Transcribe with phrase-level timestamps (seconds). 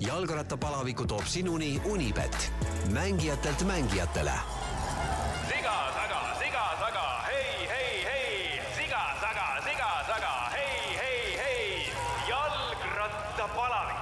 [0.00, 2.52] jalgrattapalaviku toob sinuni Unibet,
[2.92, 4.32] mängijatelt mängijatele.
[5.48, 11.92] siga taga, siga taga, hei, hei, hei, siga taga, siga taga, hei, hei, hei,
[12.28, 13.96] jalgrattapalavik.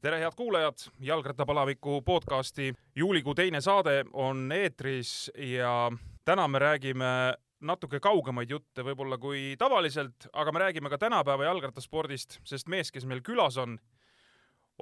[0.00, 5.92] tere, head kuulajad, jalgrattapalaviku podcasti juulikuu teine saade on eetris ja
[6.24, 7.34] täna me räägime
[7.66, 13.06] natuke kaugemaid jutte võib-olla kui tavaliselt, aga me räägime ka tänapäeva jalgrattaspordist, sest mees, kes
[13.08, 13.76] meil külas on,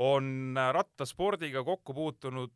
[0.01, 2.55] on rattaspordiga kokku puutunud,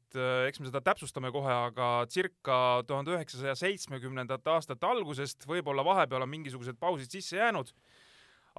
[0.48, 2.56] eks me seda täpsustame kohe, aga circa
[2.88, 7.72] tuhande üheksasaja seitsmekümnendate aastate algusest, võib-olla vahepeal on mingisugused pausid sisse jäänud,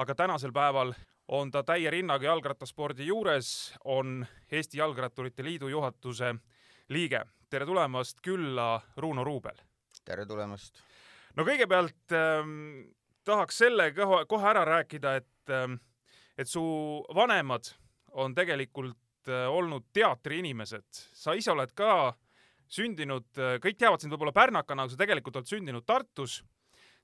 [0.01, 0.93] aga tänasel päeval
[1.27, 6.35] on ta täie rinnaga jalgrattaspordi juures, on Eesti Jalgratturite Liidu juhatuse
[6.89, 7.25] liige.
[7.49, 9.57] tere tulemast külla, Runo Ruubel!
[10.05, 10.83] tere tulemast!
[11.35, 12.85] No kõigepealt ähm,
[13.27, 15.79] tahaks selle kohe, kohe ära rääkida, et ähm,,
[16.37, 16.61] et su
[17.15, 17.69] vanemad
[18.19, 20.87] on tegelikult äh, olnud teatriinimesed.
[21.13, 22.15] sa ise oled ka
[22.67, 26.41] sündinud äh,, kõik teavad sind võib-olla pärnakana, aga sa tegelikult oled sündinud Tartus,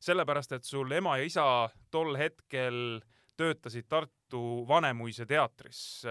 [0.01, 1.45] sellepärast et sul ema ja isa
[1.91, 3.01] tol hetkel
[3.37, 6.01] töötasid Tartu Vanemuise teatris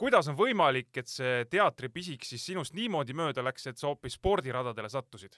[0.00, 4.88] kuidas on võimalik, et see teatripisik siis sinust niimoodi mööda läks, et sa hoopis spordiradadele
[4.88, 5.36] sattusid?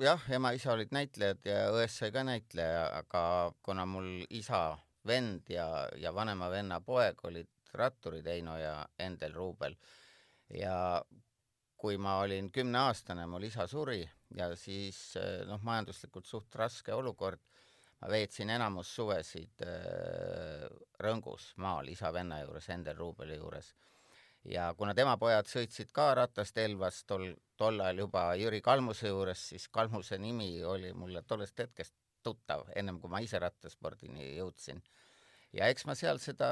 [0.00, 3.22] Jah, ema-isa olid näitlejad ja ões sai ka näitleja, aga
[3.64, 5.66] kuna mul isa, vend ja,
[6.00, 9.76] ja vanema venna poeg olid ratturid, Heino ja Endel Ruubel,
[10.56, 11.02] ja
[11.80, 14.02] kui ma olin kümneaastane, mul isa suri
[14.36, 15.16] ja siis
[15.48, 17.40] noh, majanduslikult suht raske olukord,
[18.00, 20.66] ma veetsin enamus suvesid äh,
[21.00, 23.74] Rõngus maal isa-venna juures, Endel Ruubeli juures
[24.44, 29.48] ja kuna tema pojad sõitsid ka ratast Elvas tol, tol ajal juba Jüri Kalmuse juures,
[29.52, 34.82] siis Kalmuse nimi oli mulle tollest hetkest tuttav, ennem kui ma ise rattaspordini jõudsin.
[35.52, 36.50] ja eks ma seal seda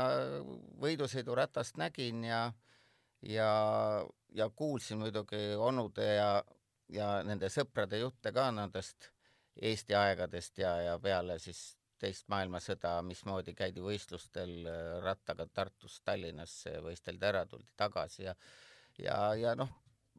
[0.81, 2.53] võidusõiduratast nägin ja
[3.23, 4.05] ja,
[4.35, 6.45] ja kuulsin muidugi onude ja,
[6.89, 9.11] ja nende sõprade jutte ka nendest
[9.59, 16.79] Eesti aegadest ja, ja peale siis teist maailmasõda, mismoodi käidi võistlustel äh, rattaga Tartust Tallinnasse,
[16.85, 18.35] võisteldi ära, tuldi tagasi ja
[18.99, 19.71] ja, ja noh,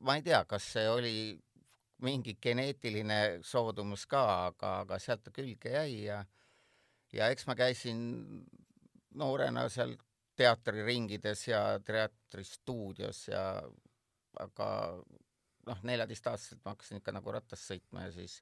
[0.06, 1.14] ma ei tea, kas see oli
[2.06, 6.22] mingi geneetiline soodumus ka, aga, aga sealt ta külge jäi ja
[7.14, 8.00] ja eks ma käisin
[9.20, 9.96] noorena seal
[10.40, 13.44] teatriringides ja teatristuudios ja
[14.40, 14.70] aga
[15.68, 18.40] noh, neljateistaastaselt ma hakkasin ikka nagu ratast sõitma ja siis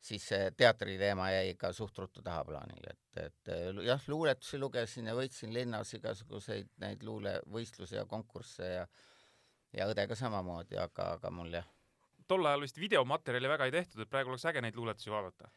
[0.00, 3.52] siis see teatriteema jäi ikka suht ruttu tahaplaanile, et, et
[3.84, 8.86] jah, luuletusi lugesin ja võitsin linnas igasuguseid neid luulevõistlusi ja konkursse ja
[9.76, 11.66] ja õdega samamoodi, aga, aga mul jah.
[12.28, 15.50] tol ajal vist videomaterjali väga ei tehtud, et praegu oleks äge neid luuletusi vaadata.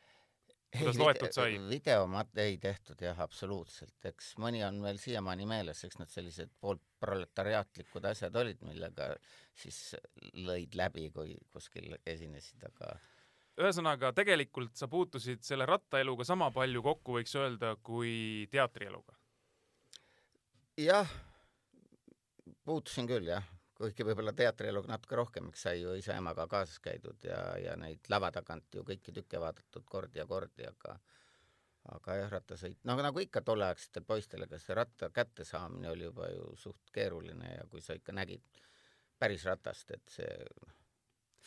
[0.77, 1.57] kuidas loetud sai?
[1.69, 8.05] videomat- ei tehtud jah, absoluutselt, eks mõni on veel siiamaani meeles, eks need sellised poolproletariaatlikud
[8.11, 9.13] asjad olid, millega
[9.63, 9.95] siis
[10.33, 12.93] lõid läbi, kui kuskil esinesid, aga
[13.59, 19.17] ühesõnaga, tegelikult sa puutusid selle rattaeluga sama palju kokku, võiks öelda, kui teatrieluga?
[20.81, 21.09] jah,
[22.65, 23.45] puutusin küll jah,
[23.77, 28.31] kuigi võib-olla teatrieluga natuke rohkem, eks sai ju isa-emaga kaasas käidud ja, ja neid lava
[28.33, 30.97] tagant ju kõiki tükke vaadatud kordi ja kordi, aga
[31.91, 36.51] aga jah, rattasõit, no nagu ikka tolleaegsetel poistel, ega see ratta kättesaamine oli juba ju
[36.61, 38.61] suht keeruline ja kui sa ikka nägid
[39.21, 40.29] päris ratast, et see
[40.61, 40.80] noh,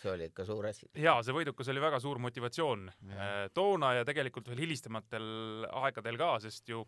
[0.05, 0.89] see oli ikka suur asi.
[1.01, 3.19] jaa, see võidukas oli väga suur motivatsioon ja.
[3.19, 6.85] Äh, toona ja tegelikult veel hilisematel aegadel ka, sest ju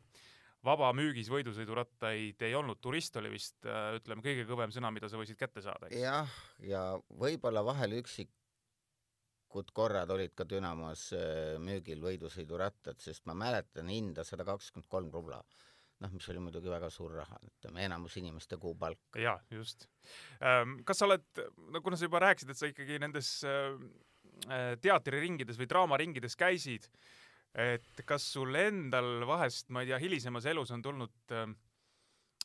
[0.66, 5.38] vabamüügis võidusõidurattaid ei olnud, turist oli vist, äh, ütleme, kõige kõvem sõna, mida sa võisid
[5.40, 6.32] kätte saada, jah,
[6.64, 6.82] ja
[7.22, 14.46] võib-olla vahel üksikud korrad olid ka Dünamos äh, müügil võidusõidurattad, sest ma mäletan hinda sada
[14.48, 15.42] kakskümmend kolm rubla
[16.02, 19.18] noh, mis oli muidugi väga suur raha, ütleme enamus inimeste kuupalk.
[19.20, 19.88] jaa, just.
[20.40, 21.26] Ähm, kas sa oled,
[21.72, 23.70] no kuna sa juba rääkisid, et sa ikkagi nendes äh,
[24.50, 26.90] äh, teatriringides või draamaringides käisid,
[27.56, 31.48] et kas sul endal vahest, ma ei tea, hilisemas elus on tulnud äh,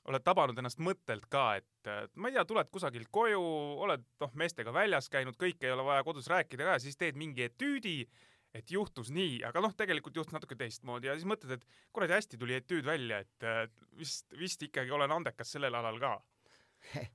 [0.10, 3.42] oled tabanud ennast mõttelt ka, et ma ei tea, tuled kusagilt koju,
[3.86, 7.46] oled noh, meestega väljas käinud, kõike ei ole vaja kodus rääkida ka siis teed mingi
[7.46, 8.31] etüüdi et
[8.72, 12.58] juhtus nii, aga noh, tegelikult juhtus natuke teistmoodi ja siis mõtled, et kuradi hästi tuli
[12.60, 13.46] etüüd välja, et
[13.98, 16.16] vist, vist ikkagi olen andekas sellel alal ka.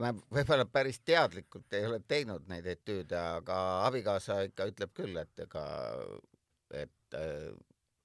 [0.00, 5.42] Ma võib-olla päris teadlikult ei ole teinud neid etüüde, aga abikaasa ikka ütleb küll, et
[5.44, 5.64] ega,
[6.80, 7.16] et,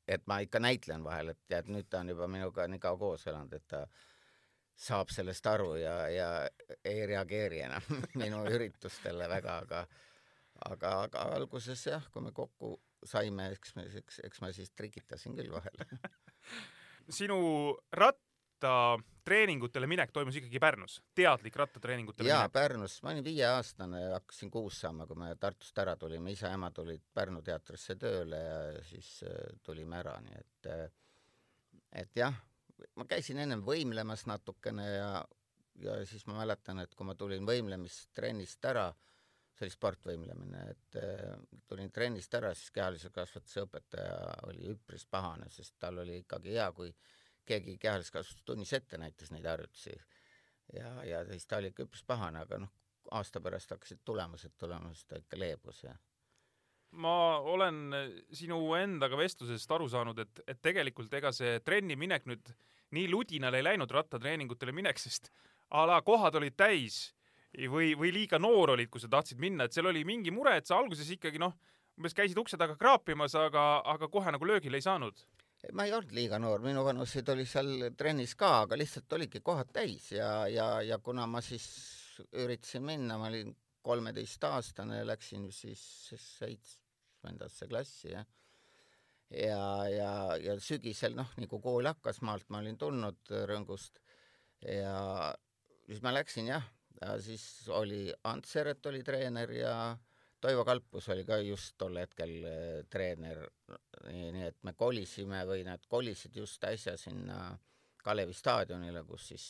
[0.08, 3.24] et ma ikka näitlen vahel, et tead, nüüd ta on juba minuga nii kaua koos
[3.30, 3.86] elanud, et ta
[4.78, 6.28] saab sellest aru ja, ja
[6.86, 9.86] ei reageeri enam minu üritustele väga, aga
[10.72, 12.76] aga, aga alguses jah, kui me kokku
[13.06, 15.84] saime, eks me, eks, eks ma siis trikitasin küll vahel
[17.20, 17.38] sinu
[17.96, 22.50] rattatreeningutele minek toimus ikkagi Pärnus, teadlik rattatreeningutele jaa?
[22.54, 27.44] Pärnus, ma olin viieaastane, hakkasin kuus saama, kui me Tartust ära tulime, isa-ema tulid Pärnu
[27.46, 30.88] teatrisse tööle ja siis äh, tulime ära, nii et äh,
[31.98, 32.36] et jah,
[33.00, 35.12] ma käisin ennem võimlemas natukene ja
[35.82, 38.88] ja siis ma mäletan, et kui ma tulin võimlemistrennist ära,
[39.58, 41.38] see oli sportvõimlemine, et äh,
[41.70, 44.18] tulin trennist ära, siis kehalise kasvatuse õpetaja
[44.48, 46.92] oli üpris pahane, sest tal oli ikkagi hea, kui
[47.48, 49.96] keegi kehalise kasvatuse tunnis ette näitas neid harjutusi.
[50.76, 52.74] Ja, ja siis ta oli ikka üpris pahane, aga noh,
[53.18, 55.96] aasta pärast hakkasid tulemused tulema, siis ta ikka leebus ja
[56.98, 57.92] ma olen
[58.32, 62.54] sinu endaga vestlusest aru saanud, et, et tegelikult ega see trenni minek nüüd
[62.96, 65.28] nii ludinal ei läinud rattatreeningutele minek, sest
[65.76, 67.17] a la kohad olid täis
[67.66, 70.70] või, või liiga noor olid, kui sa tahtsid minna, et seal oli mingi mure, et
[70.70, 71.56] sa alguses ikkagi noh,
[71.98, 75.26] umbes käisid ukse taga kraapimas, aga, aga kohe nagu löögile ei saanud.
[75.74, 79.72] ma ei olnud liiga noor, minu vanuseid oli seal trennis ka, aga lihtsalt oligi kohad
[79.74, 81.66] täis ja, ja, ja kuna ma siis
[82.38, 85.82] üritasin minna, ma olin kolmeteistaastane, läksin siis
[86.14, 88.24] seitsmendasse klassi ja
[89.32, 93.98] ja, ja, ja sügisel noh, nii kui kool hakkas, maalt ma olin tulnud Rõngust
[94.62, 95.34] ja
[95.88, 96.77] siis ma läksin jah, ja
[97.22, 99.74] siis oli Ants Seret oli treener ja
[100.42, 103.42] Toivo Kalpus oli ka just tol hetkel eh, treener,
[104.08, 107.56] nii et me kolisime või nad kolisid just äsja sinna
[108.04, 109.48] Kalevi staadionile, kus siis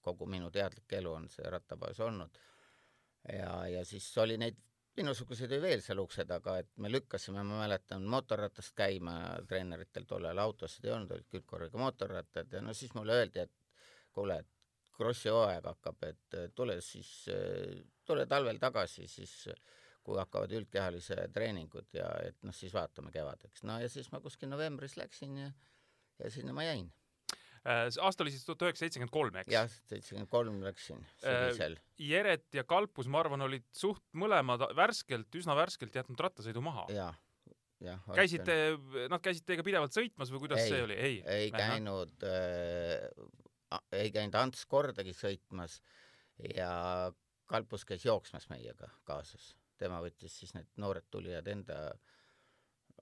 [0.00, 2.38] kogu minu teadlik elu on see rattabaas olnud.
[3.32, 4.56] ja, ja siis oli neid
[4.98, 9.14] minusuguseid oli veel seal ukse taga, et me lükkasime, ma mäletan, mootorratast käima,
[9.48, 13.84] treeneritel tollal autosid ei olnud, olid külgkorraga mootorrattad ja no siis mulle öeldi, et
[14.14, 14.57] kuule, et
[14.98, 17.10] krossi hooaeg hakkab, et tule siis,
[18.06, 19.34] tule talvel tagasi, siis
[20.08, 23.64] kui hakkavad üldkehalise treeningud ja et noh, siis vaatame kevadeks.
[23.68, 25.50] no ja siis ma kuskil novembris läksin ja,
[26.22, 26.88] ja sinna ma jäin.
[27.68, 29.52] aasta oli siis tuhat üheksasada seitsekümmend kolm, eks?
[29.52, 31.78] jah, seitsekümmend kolm läksin sügisel.
[32.00, 36.86] Jeret ja Kalpus, ma arvan, olid suht mõlemad värskelt, üsna värskelt jätnud rattasõidu maha.
[36.94, 37.10] jaa,
[37.84, 38.06] jah.
[38.14, 38.56] käisite,
[39.12, 40.96] nad käisid teiega pidevalt sõitmas või kuidas ei, see oli?
[41.10, 43.04] ei, ei käinud äh,,
[43.92, 45.80] ei käinud Ants kordagi sõitmas
[46.54, 46.70] ja
[47.48, 49.54] Kalpus käis jooksmas meiega kaasas.
[49.78, 51.78] Tema võttis siis need noored tulijad enda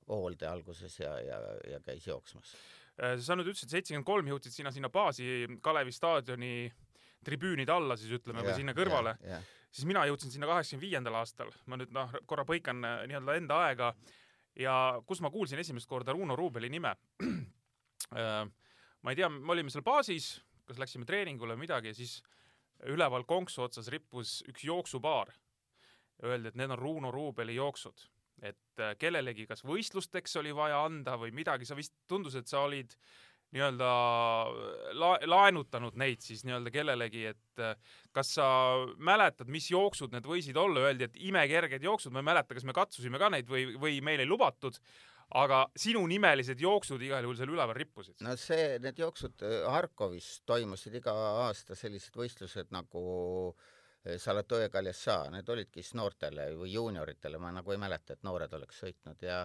[0.06, 1.38] hoolde alguses ja, ja,
[1.70, 2.52] ja käis jooksmas.
[2.96, 6.70] sa nüüd ütlesid, seitsekümmend kolm jõudsid sina sinna baasi Kalevi staadioni
[7.26, 9.16] tribüünide alla siis ütleme või sinna kõrvale,
[9.70, 13.92] siis mina jõudsin sinna kaheksakümne viiendal aastal, ma nüüd noh, korra põikan nii-öelda enda aega.
[14.56, 14.74] Ja
[15.04, 16.94] kus ma kuulsin esimest korda Runo Ruubeli nime.
[19.04, 20.30] ma ei tea, me olime seal baasis,
[20.66, 22.18] kas läksime treeningule või midagi ja siis
[22.90, 25.32] üleval konksu otsas rippus üks jooksupaar.
[26.24, 28.08] Öeldi, et need on Runo Ruubeli jooksud.
[28.44, 32.92] et kellelegi kas võistlusteks oli vaja anda või midagi, sa vist tundus, et sa olid
[33.56, 33.90] nii-öelda
[35.00, 37.62] la-, laenutanud neid siis nii-öelda kellelegi, et
[38.12, 38.46] kas sa
[38.98, 42.76] mäletad, mis jooksud need võisid olla, öeldi, et imekerged jooksud, ma ei mäleta, kas me
[42.76, 44.76] katsusime ka neid või, või meil ei lubatud,
[45.34, 48.20] aga sinunimelised jooksud igal juhul seal üleval rippusid.
[48.23, 51.14] no see, need jooksud Harkovis toimusid iga
[51.46, 53.02] aasta sellised võistlused nagu
[53.50, 58.52] äh, Salatoja Kaljassa, need olidki siis noortele või juunioritele, ma nagu ei mäleta, et noored
[58.55, 59.40] oleks sõitnud ja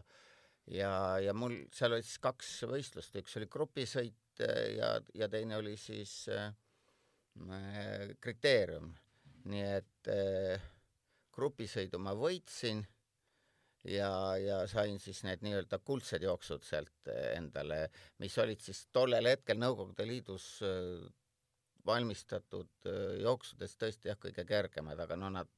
[0.69, 4.43] ja, ja mul seal oli siis kaks võistlust, üks oli grupisõit
[4.77, 6.51] ja, ja teine oli siis äh,
[8.21, 8.93] kriteerium.
[9.49, 10.61] nii et äh,
[11.33, 12.83] grupisõidu ma võitsin
[13.83, 17.87] ja, ja sain siis need nii-öelda kuldsed jooksud sealt endale,
[18.21, 21.09] mis olid siis tollel hetkel Nõukogude Liidus äh,
[21.85, 22.89] valmistatud
[23.21, 25.49] jooksudest tõesti jah, kõige kergemad, aga no nad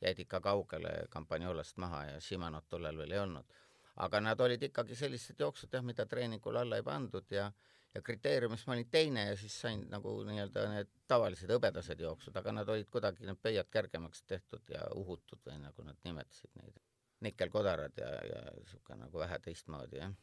[0.00, 3.56] jäid ikka kaugele Campagnolast maha ja Shimanot tollal veel ei olnud.
[3.96, 7.50] aga nad olid ikkagi sellised jooksud jah, mida treeningul alla ei pandud ja
[7.94, 12.52] ja kriteeriumis ma olin teine ja siis sain nagu nii-öelda need tavalised hõbedased jooksud, aga
[12.52, 16.76] nad olid kuidagi need pöiad kergemaks tehtud ja uhutud või nagu nad nimetasid neid.
[17.24, 20.14] Nikkelkodarad ja, ja niisugune nagu vähe teistmoodi jah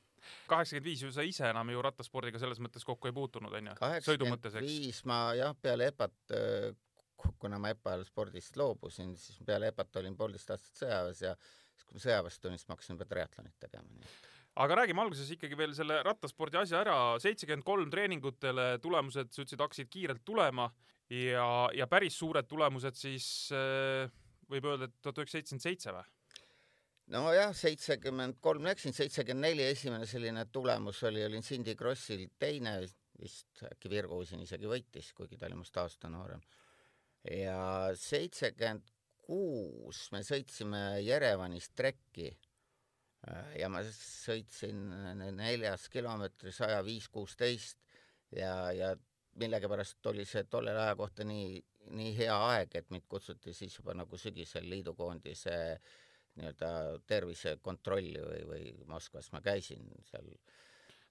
[0.47, 3.53] kaheksakümmend viis ju sa ise enam ju rattaspordiga selles mõttes kokku ei puutunud,
[4.05, 4.67] sõidu mõttes, eks?
[4.67, 6.37] viis ma jah, peale EPA-t,
[7.41, 11.97] kuna ma EPA-l spordist loobusin, siis peale EPA-t olin poolteist aastat sõjaväes ja siis, kui
[11.97, 14.31] ma sõjaväest tulin, siis ma hakkasin juba triatlonit tegema, nii et
[14.63, 19.63] aga räägime alguses ikkagi veel selle rattaspordi asja ära, seitsekümmend kolm treeningutele tulemused, sa ütlesid,
[19.65, 20.67] hakkasid kiirelt tulema
[21.09, 26.05] ja, ja päris suured tulemused siis võib öelda, et tuhat üheksasada seitsekümmend seitse või?
[27.11, 32.77] Nojah, seitsekümmend kolm läksin, seitsekümmend neli esimene selline tulemus oli, olin Cindy Krossil teine
[33.19, 36.41] vist, äkki Virgo Usin isegi võitis, kuigi ta oli minust aasta noorem.
[37.29, 38.89] ja seitsekümmend
[39.23, 42.33] kuus me sõitsime Jerevanis trekki
[43.55, 44.81] ja ma sõitsin
[45.37, 47.79] neljas kilomeetri saja viis kuusteist
[48.35, 48.91] ja, ja
[49.39, 51.61] millegipärast oli see tollel aja kohta nii,
[51.95, 55.55] nii hea aeg, et mind kutsuti siis juba nagu sügisel liidukoondise
[56.39, 56.69] nii-öelda
[57.09, 60.29] tervisekontrolli või, või Moskvas ma käisin seal,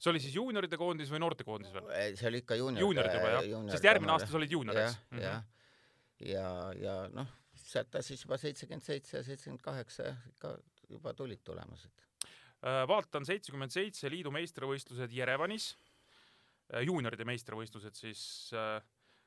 [0.02, 2.17] see oli siis juunioride koondis või noortekoondis veel?
[2.19, 2.83] see oli ikka juunior.
[2.87, 5.23] juuniorid juba jah, sest järgmine aasta sa olid juunior, jah eks?, Mhm.
[5.23, 5.45] jah.
[6.33, 6.49] ja,
[6.81, 10.57] ja noh, sealt ta siis juba seitsekümmend seitse ja seitsekümmend kaheksa ikka
[10.91, 11.93] juba tulid tulemused.
[12.62, 15.73] Äh, vaatan seitsekümmend seitse liidu meistrivõistlused Jerevanis,
[16.87, 18.21] juunioride meistrivõistlused siis
[18.57, 18.83] äh,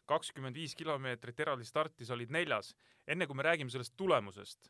[0.10, 2.76] kakskümmend viis kilomeetrit eraldi starti, sa olid neljas.
[3.08, 4.70] enne kui me räägime sellest tulemusest,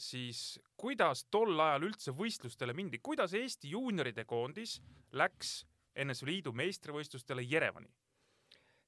[0.00, 4.78] siis kuidas tol ajal üldse võistlustele mindi, kuidas Eesti juunioride koondis
[5.12, 5.58] läks
[5.96, 7.90] NSV Liidu meistrivõistlustele Jerevani?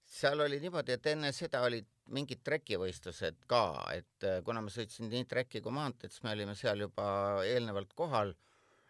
[0.08, 1.86] seal oli niimoodi, et enne seda olid
[2.16, 3.62] mingid trekivõistlused ka,
[3.92, 7.08] et äh, kuna ma sõitsin nii treki kui maanteed, siis me olime seal juba
[7.44, 8.32] eelnevalt kohal,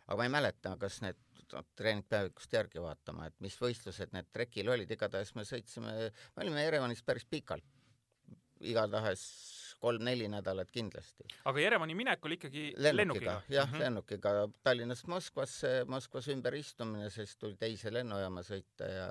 [0.06, 1.18] aga ma ei mäleta, kas need
[1.52, 5.96] noh, treeningpäevikust järgi vaatama, et mis võistlused need trekil olid, igatahes me sõitsime,
[6.36, 7.66] me olime Jerevanis päris pikalt,
[8.62, 9.24] igatahes
[9.78, 11.26] kolm-neli nädalat kindlasti.
[11.44, 14.30] aga Jerevani minek oli ikkagi lennukiga jah mm -hmm., lennukiga
[14.62, 19.10] Tallinnast Moskvasse, Moskvas ümber istumine, siis tuli teise lennujaama sõita ja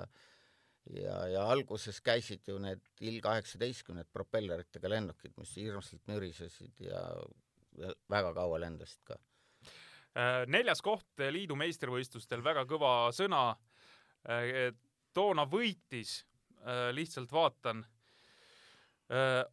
[0.92, 7.02] ja, ja alguses käisid ju need Il kaheksateistkümned propelleritega lennukid, mis hirmsalt mürisesid ja,
[7.78, 9.18] ja väga kaua lendasid ka.
[10.16, 13.56] Äh, neljas koht liidu meistrivõistlustel, väga kõva sõna.
[15.14, 16.24] toona võitis,
[16.92, 17.84] lihtsalt vaatan,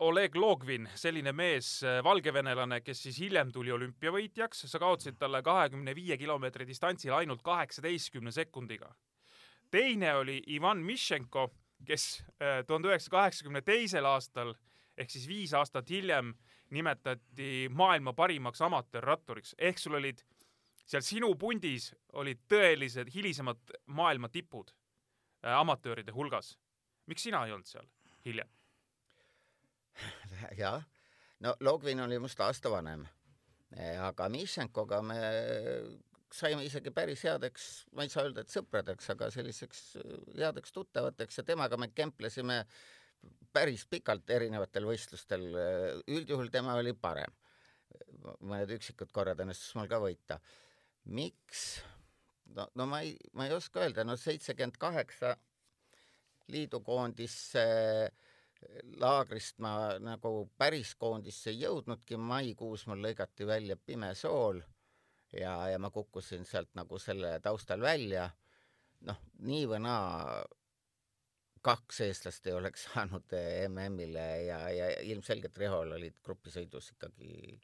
[0.04, 6.18] Oleg Logvin, selline mees, valgevenelane, kes siis hiljem tuli olümpiavõitjaks, sa kaotasid talle kahekümne viie
[6.20, 8.92] kilomeetri distantsil ainult kaheksateistkümne sekundiga.
[9.72, 11.48] teine oli Ivan Mišenko,
[11.88, 12.26] kes
[12.68, 14.54] tuhande üheksasaja kaheksakümne teisel aastal
[14.98, 16.34] ehk siis viis aastat hiljem
[16.76, 20.24] nimetati maailma parimaks amatöörratturiks, ehk sul olid
[20.86, 26.58] seal sinu pundis olid tõelised hilisemad maailma tipud äh, amatööride hulgas.
[27.06, 27.88] miks sina ei olnud seal
[28.26, 28.50] hiljem?
[30.62, 30.84] jah,
[31.46, 33.06] no Logvin oli minust aasta vanem,
[34.06, 35.22] aga Mišenkoga me
[36.36, 40.12] saime isegi päris headeks, ma ei saa öelda, et sõpradeks, aga selliseks äh,
[40.42, 42.64] headeks tuttavateks ja temaga me kemplesime
[43.56, 45.48] päris pikalt erinevatel võistlustel,
[46.12, 47.32] üldjuhul tema oli parem.
[48.42, 50.40] mõned üksikud korrad õnnestus mul ka võita.
[51.06, 51.82] miks?
[52.56, 55.36] no, no ma ei, ma ei oska öelda, no seitsekümmend kaheksa
[56.52, 57.66] liidukoondisse
[59.02, 64.62] laagrist ma nagu päris koondisse ei jõudnudki, maikuus mul lõigati välja pime sool
[65.34, 68.30] ja, ja ma kukkusin sealt nagu selle taustal välja.
[69.06, 70.44] noh, nii või naa
[71.66, 73.34] kaks eestlast ei oleks saanud
[73.70, 77.60] MM-ile ja, ja ilmselgelt Rihol olid grupisõidus ikkagi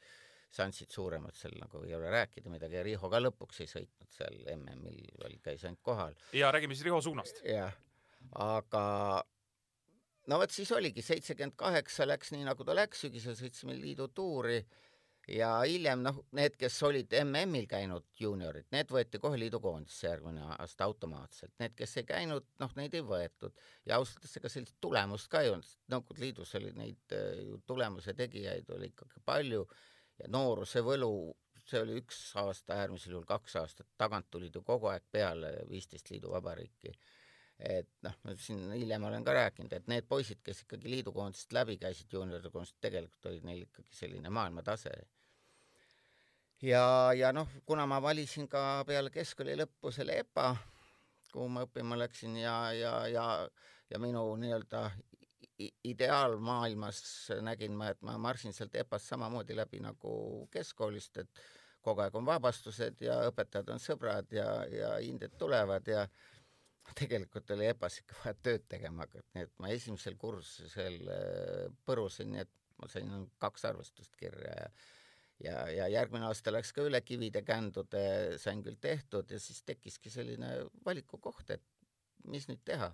[0.51, 4.41] šansid suuremad seal nagu ei ole rääkida midagi ja Riho ka lõpuks ei sõitnud seal
[4.57, 6.17] MM-il, käis ainult kohal.
[6.35, 7.39] ja räägime siis Riho suunast.
[7.47, 7.75] jah,
[8.35, 8.83] aga
[10.29, 14.61] no vot siis oligi seitsekümmend kaheksa läks nii nagu ta läks, sügisel sõitsime liidu tuuri.
[15.29, 20.87] Ja hiljem noh, need, kes olid MM-il käinud juuniorid, need võeti kohe liidukoondisse järgmine aasta
[20.89, 23.53] automaatselt, need, kes ei käinud, noh neid ei võetud.
[23.85, 27.61] Ja ausalt öeldes ega sellist tulemust ka ei olnud, Nõukogude Liidus oli neid äh, ju
[27.69, 29.61] tulemuse tegijaid oli ikkagi palju.
[30.19, 31.13] Ja nooruse võlu,
[31.69, 36.09] see oli üks aasta, äärmisel juhul kaks aastat, tagant tulid ju kogu aeg peale viisteist
[36.09, 36.97] liiduvabariiki
[37.69, 41.77] et noh, ma siin hiljem olen ka rääkinud, et need poisid, kes ikkagi liidukoondisest läbi
[41.81, 44.91] käisid juunioride koondisest, tegelikult oli neil ikkagi selline maailmatase.
[46.61, 50.55] ja, ja noh, kuna ma valisin ka peale keskkooli lõppu selle EPA,
[51.31, 53.25] kuhu ma õppima läksin ja, ja, ja,
[53.89, 54.89] ja minu nii-öelda
[55.83, 60.13] ideaalmaailmas nägin ma, et ma marsin sealt EPA-st samamoodi läbi nagu
[60.51, 61.43] keskkoolist, et
[61.81, 66.07] kogu aeg on vabastused ja õpetajad on sõbrad ja, ja hinded tulevad ja
[67.01, 72.33] tegelikult oli EPA-s ikka vaja tööd tegema hakata, nii et ma esimesel kursusel äh, põrusin,
[72.33, 74.71] nii et ma sain kaks arvestust kirja ja
[75.43, 78.01] ja, ja järgmine aasta läks ka üle kivide kändude,
[78.41, 80.51] sain küll tehtud ja siis tekkiski selline
[80.85, 81.63] valikukoht, et
[82.29, 82.91] mis nüüd teha.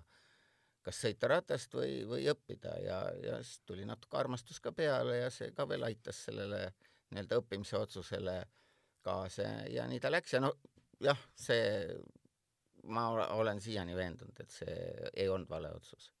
[0.88, 5.26] kas sõita ratast või, või õppida ja, ja siis tuli natuke armastus ka peale ja
[5.30, 6.62] see ka veel aitas sellele
[7.10, 8.36] nii-öelda õppimise otsusele
[9.04, 10.54] kaasa ja nii ta läks ja no
[11.04, 11.60] jah, see
[12.84, 14.76] ma ole- olen siiani veendunud, et see
[15.14, 16.12] ei olnud vale otsus.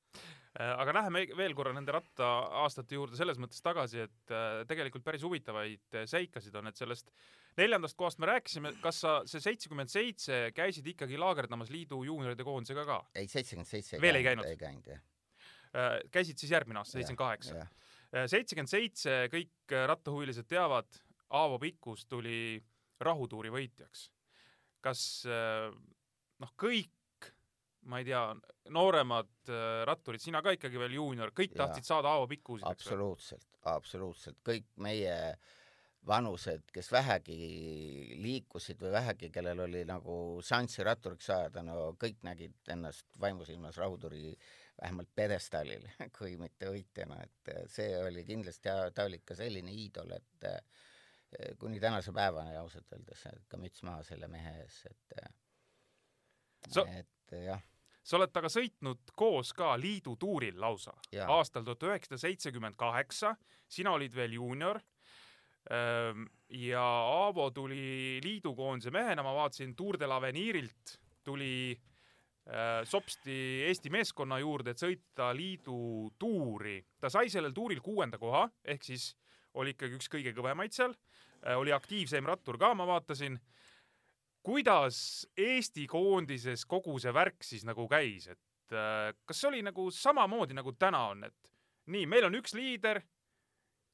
[0.58, 5.22] Äh, aga läheme veel korra nende rattaaastate juurde selles mõttes tagasi, et äh, tegelikult päris
[5.22, 7.12] huvitavaid äh, seikasid on, et sellest
[7.60, 12.86] neljandast kohast me rääkisime, kas sa see seitsekümmend seitse käisid ikkagi laagerdamas liidu juunioride koondisega
[12.88, 12.98] ka?
[13.14, 14.48] ei, seitsekümmend seitse Veel ei käinud?
[14.48, 15.04] ei käinud jah.
[16.10, 18.26] Käisid siis järgmine aasta, seitsekümmend kaheksa?
[18.32, 20.88] seitsekümmend seitse, kõik rattahuvilised teavad,
[21.36, 22.56] Aavo Pikkus tuli
[23.04, 24.08] rahutuuri võitjaks.
[24.80, 25.68] kas äh,
[26.42, 26.94] noh, kõik
[27.88, 28.22] ma ei tea,
[28.74, 31.66] nooremad äh, ratturid, sina ka ikkagi veel juunior, kõik Jaa.
[31.66, 32.98] tahtsid saada Aavo Pikkusid, eks ole?
[32.98, 35.14] absoluutselt, absoluutselt kõik meie
[36.08, 37.36] vanused, kes vähegi
[38.22, 40.14] liikusid või vähegi, kellel oli nagu
[40.44, 44.36] šanssi ratturiks saada, no kõik nägid ennast vaimusilmas rahuturi
[44.80, 50.14] vähemalt pjedestaalil, kui mitte võitjana, et eh, see oli kindlasti, ta oli ikka selline iidol,
[50.16, 55.20] et eh, kuni tänase päevani ausalt öeldes, et ka müts maha selle mehe ees, et
[56.68, 57.60] Sa- et jah,
[58.02, 60.94] sa oled temaga sõitnud koos ka liidu tuuril lausa.
[61.28, 63.34] Aastal tuhat üheksasada seitsekümmend kaheksa,
[63.68, 64.80] sina olid veel juunior.
[66.48, 71.76] ja Aavo tuli liidukoondise mehena, ma vaatasin Tour de l'Aveniirilt tuli
[72.48, 76.80] äh, sopsti Eesti meeskonna juurde, et sõita liidu tuuri.
[77.00, 79.10] ta sai sellel tuuril kuuenda koha, ehk siis
[79.54, 80.94] oli ikkagi üks kõige kõvemaid seal,
[81.56, 83.38] oli aktiivseim rattur ka, ma vaatasin
[84.42, 89.88] kuidas Eesti koondises kogu see värk siis nagu käis, et äh, kas see oli nagu
[89.94, 91.52] samamoodi nagu täna on, et
[91.92, 93.00] nii, meil on üks liider,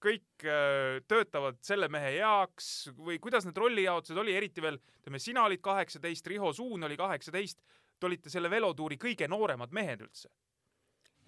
[0.05, 5.47] kõik äh, töötavad selle mehe heaks või kuidas need rollijaotused oli, eriti veel, ütleme, sina
[5.49, 7.63] olid kaheksateist, Riho Suun oli kaheksateist,
[7.99, 10.29] te olite selle velotuuri kõige nooremad mehed üldse.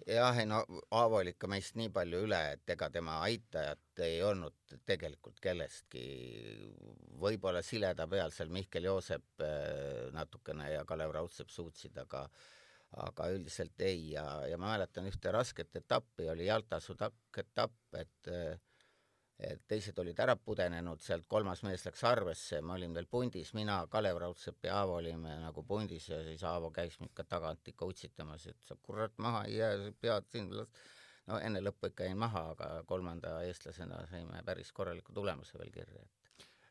[0.05, 0.61] jah, ei no
[0.91, 6.03] Aavo oli ikka meist nii palju üle, et ega tema aitajat ei olnud tegelikult kellestki.
[7.21, 12.27] võib-olla sileda peal seal Mihkel Joosep äh, natukene ja Kalev Raudsepp suutsid, aga
[13.03, 18.31] aga üldiselt ei ja, ja ma mäletan ühte rasket etappi, oli Jalta Sudak etapp, et
[18.31, 18.55] äh,
[19.67, 24.17] teised olid ära pudenenud, sealt kolmas mees läks arvesse, ma olin veel pundis, mina, Kalev
[24.23, 28.47] Raudsepp ja Aavo olime nagu pundis ja siis Aavo käis mind ka tagant ikka utsitamas,
[28.49, 30.73] et sa kurat maha ei jää, sa pead siin las-
[31.27, 36.05] no enne lõppu ikka jäin maha, aga kolmanda eestlasena saime päris korraliku tulemuse veel kirja.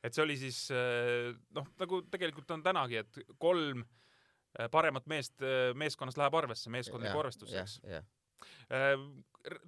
[0.03, 5.43] et see oli siis äh, noh, nagu tegelikult on tänagi, et kolm äh, paremat meest
[5.43, 7.81] äh, meeskonnas läheb arvesse, meeskondlikku arvestusse, eks.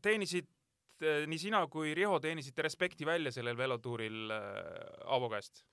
[0.03, 0.49] teenisid
[1.07, 5.65] äh, nii sina kui Riho teenisite respekti välja sellel velotuuril äh, Aavo käest?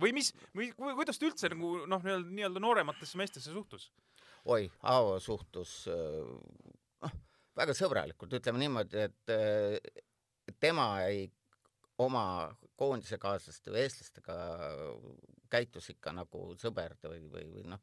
[0.00, 3.90] või mis, või ku- kuidas ta üldse nagu noh, nii-öelda noorematesse meestesse suhtus?
[4.48, 6.32] oi, Aavo suhtus äh,
[7.04, 7.16] noh,
[7.56, 11.26] väga sõbralikult, ütleme niimoodi, et tema ei
[12.02, 12.24] oma
[12.80, 14.36] koondisekaaslaste või eestlastega
[15.52, 17.82] käitus ikka nagu sõber või, või, või noh,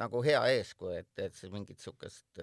[0.00, 2.40] nagu hea eeskuju, et, et see mingit niisugust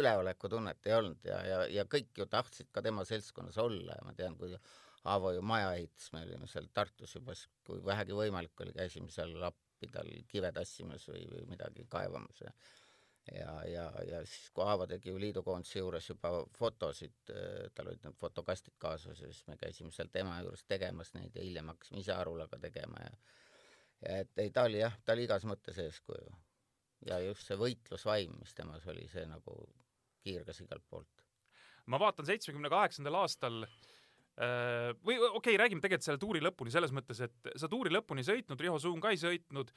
[0.00, 4.14] üleolekutunnet ei olnud ja, ja, ja kõik ju tahtsid ka tema seltskonnas olla ja ma
[4.16, 4.56] tean, kui
[5.04, 7.34] Aavo ju maja ehitas, me olime seal Tartus juba,
[7.66, 12.54] kui vähegi võimalik oli, käisime seal appi tal kive tassimas või, või midagi kaevamas ja
[13.32, 17.14] ja, ja, ja siis, kui Aavo tegi ju liidukoondise juures juba fotosid,
[17.74, 21.44] tal olid need fotokastid kaasas ja siis me käisime seal tema juures tegemas neid ja
[21.44, 23.14] hiljem hakkasime ise Arulaga tegema ja
[24.04, 26.34] ja et ei, ta oli jah, ta oli igas mõttes eeskuju.
[27.08, 29.56] ja just see võitlusvaim, mis temas oli, see nagu
[30.24, 31.24] kiirgas igalt poolt.
[31.92, 36.94] ma vaatan seitsmekümne kaheksandal aastal äh, või okei okay,, räägime tegelikult selle tuuri lõpuni selles
[36.96, 39.72] mõttes, et sa tuuri lõpuni sõitnud, Riho Suun ka ei sõitnud,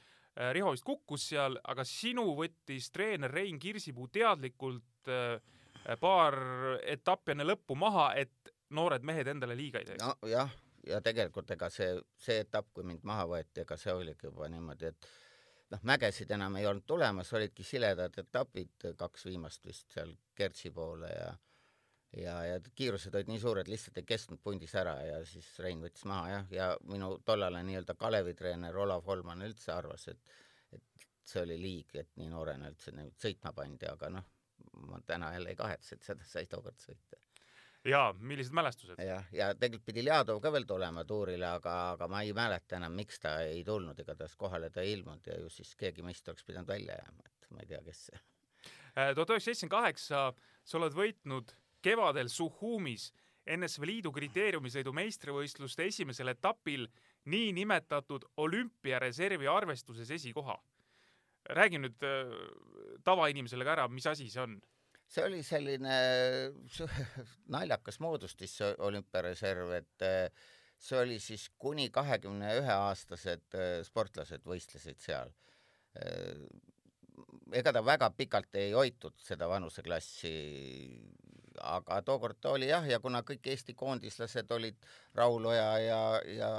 [0.53, 5.39] Riho vist kukkus seal, aga sinu võttis treener Rein Kirsipuu teadlikult äh,
[6.01, 6.37] paar
[6.83, 10.15] etappi enne lõppu maha, et noored mehed endale liiga ei teeks no..
[10.21, 10.51] nojah,
[10.87, 14.91] ja tegelikult ega see, see etapp, kui mind maha võeti, ega see oligi juba niimoodi,
[14.91, 15.09] et
[15.73, 21.11] noh, mägesid enam ei olnud tulemas, olidki siledad etapid, kaks viimast vist seal Kertsi poole
[21.11, 21.33] ja
[22.17, 26.05] ja, ja kiirused olid nii suured, lihtsalt ei kestnud pundis ära ja siis Rein võttis
[26.07, 30.35] maha jah, ja minu tollane nii-öelda Kalevi treener Olav Holman üldse arvas, et
[30.77, 34.27] et see oli liig, et nii noorena üldse nagu sõitma pandi, aga noh,
[34.87, 37.19] ma täna jälle ei kahetse, et seda sai tookord sõita
[37.87, 39.01] jaa, millised mälestused?
[39.03, 42.95] jah, ja tegelikult pidi Ljadov ka veel tulema tuurile, aga, aga ma ei mäleta enam,
[42.97, 46.45] miks ta ei tulnud, igatahes kohale ta ei ilmunud ja ju siis keegi meist oleks
[46.47, 48.19] pidanud välja jääma, et ma ei tea, kes see.
[48.95, 50.25] tuhat üheksasada seitsekümmend kaheksa
[50.63, 53.11] sa oled võitnud kevadel Suhumis
[53.47, 56.87] NSV Liidu kriteeriumisõidu meistrivõistluste esimesel etapil
[57.31, 60.57] niinimetatud olümpiareservi arvestuses esikoha.
[61.47, 62.31] räägi nüüd äh,
[63.07, 64.57] tavainimesele ka ära, mis asi see on?
[65.07, 65.97] See oli selline
[67.55, 74.45] naljakas moodustis, see olümpiareserv, et eh, see oli siis kuni kahekümne ühe aastased eh, sportlased
[74.45, 75.33] võistlesid seal.
[77.57, 80.33] ega ta väga pikalt ei hoitud seda vanuseklassi,
[81.65, 84.77] aga tookord ta oli jah, ja kuna kõik Eesti koondislased olid
[85.15, 86.51] Raul Oja ja, ja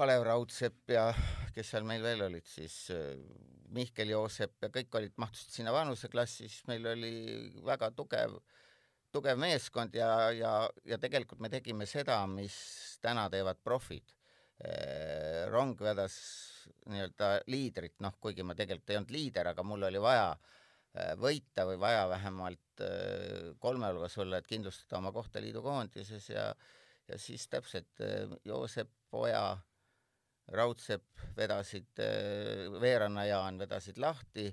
[0.00, 1.10] Kalev Raudsepp ja
[1.52, 2.86] kes seal meil veel olid siis,
[3.76, 7.12] Mihkel Joosep ja kõik olid, mahtusid sinna vanuseklassi, siis meil oli
[7.66, 8.38] väga tugev,
[9.12, 10.54] tugev meeskond ja, ja,
[10.88, 12.56] ja tegelikult me tegime seda, mis
[13.04, 14.16] täna teevad profid.
[14.64, 16.16] eh, rong vedas
[16.88, 21.68] nii-öelda liidrit, noh, kuigi ma tegelikult ei olnud liider, aga mul oli vaja eh, võita
[21.68, 26.54] või vaja vähemalt eh, kolme hulgas olla, et kindlustada oma kohta liidu koondises ja
[27.10, 27.98] ja siis täpselt
[28.46, 29.58] Joosep Oja,
[30.50, 32.00] Raudsepp vedasid,
[32.80, 34.48] Veeranna Jaan vedasid lahti,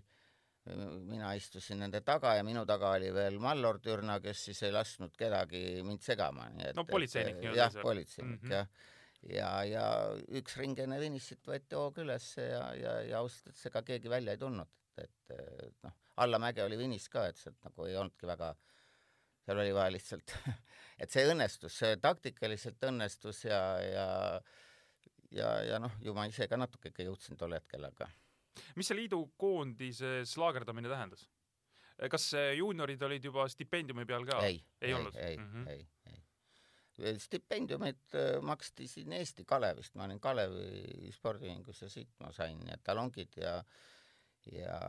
[1.07, 5.15] mina istusin nende taga ja minu taga oli veel Mallor Türna, kes siis ei lasknud
[5.17, 8.53] kedagi mind segama, nii et No politseinik nii-öelda jah, politseinik mm -hmm.
[8.53, 8.67] jah.
[9.38, 9.86] ja, ja
[10.41, 14.36] üks ring enne finisšit võeti hoog ülesse ja, ja, ja ausalt öeldes ega keegi välja
[14.36, 18.53] ei tulnud, et, et noh, allamäge oli finiš ka, et sealt nagu ei olnudki väga,
[19.45, 20.36] seal oli vaja lihtsalt
[21.01, 24.07] et see õnnestus, see taktikaliselt õnnestus ja, ja
[25.32, 28.10] ja, ja noh, ju ma ise ka natuke ikka jõudsin tol hetkel, aga
[28.76, 31.28] mis see liidu koondises laagerdamine tähendas?
[32.12, 34.42] kas äh, juuniorid olid juba stipendiumi peal ka?
[34.46, 35.70] ei, ei ei, ei mm, -hmm.
[35.70, 35.88] ei,
[36.98, 37.20] ei.
[37.20, 42.78] stipendiumid äh, maksti siin Eesti Kalevist, ma olin Kalevi spordiühingus ja siit ma sain ja
[42.84, 43.63] talongid ja
[44.52, 44.80] ja,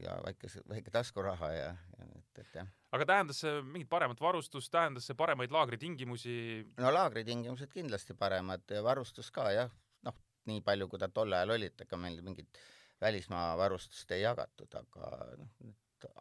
[0.00, 2.68] ja väikese, väike taskuraha ja, ja et, et jah.
[2.92, 6.36] aga tähendas see mingit paremat varustust, tähendas see paremaid laagritingimusi?
[6.76, 9.72] no laagritingimused kindlasti paremad ja varustus ka jah,
[10.48, 12.58] nii palju, kui ta tol ajal oli, et ega meil mingit
[13.00, 15.76] välismaa varustust ei jagatud, aga noh,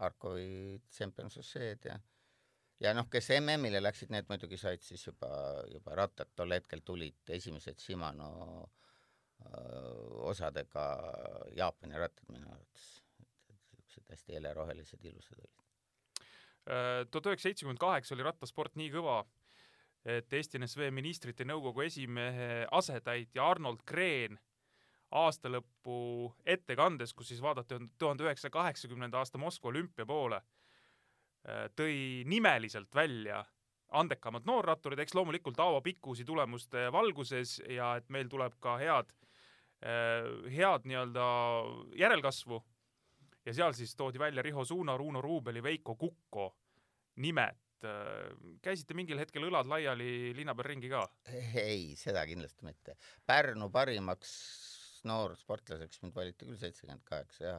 [0.06, 1.98] Arkovi Champions-Osseed ja
[2.84, 5.30] ja noh, kes MM-ile läksid, need muidugi said siis juba,
[5.72, 8.30] juba rattad, tol hetkel tulid esimesed Shimano
[8.62, 10.86] öö, osadega
[11.58, 12.90] Jaapani rattad minu arvates.
[13.78, 15.66] niisugused hästi helerohelised, ilusad olid.
[16.68, 19.22] Äh, tuhat üheksasada seitsekümmend kaheksa oli rattasport nii kõva,
[20.08, 24.38] et Eesti NSV ministrite nõukogu esimehe asetäitja Arnold Kreen
[25.12, 30.40] aastalõpu ettekandes, kus siis vaadati tuhande üheksasaja kaheksakümnenda aasta Moskva olümpia poole,
[31.76, 33.44] tõi nimeliselt välja
[33.96, 39.14] andekamad noorratturid, eks loomulikult Aavo Pikkusi tulemuste valguses ja et meil tuleb ka head,
[40.52, 41.28] head nii-öelda
[41.96, 42.64] järelkasvu.
[43.46, 46.56] ja seal siis toodi välja Riho Suuna, Runo Ruubeli, Veiko Kukko
[47.16, 47.67] nimed.
[48.64, 51.04] Käisite mingil hetkel õlad laiali linna peal ringi ka?
[51.30, 52.98] ei, seda kindlasti mitte.
[53.28, 54.32] Pärnu parimaks
[55.08, 57.58] noorsportlaseks mind valiti küll seitsekümmend kaheksa ja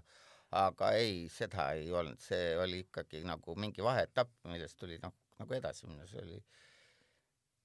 [0.58, 5.56] aga ei, seda ei olnud, see oli ikkagi nagu mingi vaheetapp, millest tuli noh, nagu
[5.56, 6.38] edasi minna, see oli,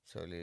[0.09, 0.41] see oli,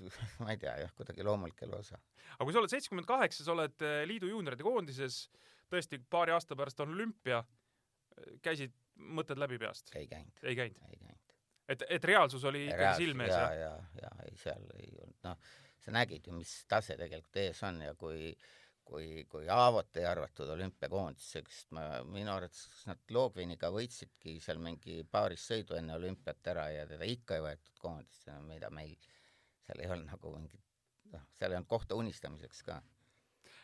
[0.42, 2.00] ma ei tea jah, kuidagi loomulik elu osa.
[2.36, 5.26] aga kui sa oled seitsekümmend kaheksa, sa oled eh, liidu juunioride koondises,
[5.72, 7.44] tõesti paari aasta pärast on olümpia,
[8.42, 9.94] käisid mõtted läbi peast?
[9.94, 10.82] ei käinud, ei käinud?
[10.90, 11.25] ei käinud.
[11.68, 13.88] Et, et reaalsus oli ikkagi silme ees, ja, jah?
[13.96, 17.82] ja, ja ei, seal ei olnud, noh, sa nägid ju, mis tase tegelikult ees on
[17.86, 18.32] ja kui
[18.86, 25.00] kui, kui Aavot ei arvatud olümpiakoondisse, sest ma, minu arvates nad Loogviniga võitsidki seal mingi
[25.10, 28.94] paaris sõidu enne olümpiat ära ja teda ikka ei võetud koondisse, mida meil
[29.66, 30.62] seal ei olnud nagu mingit,
[31.14, 32.80] noh, seal ei olnud kohta unistamiseks ka.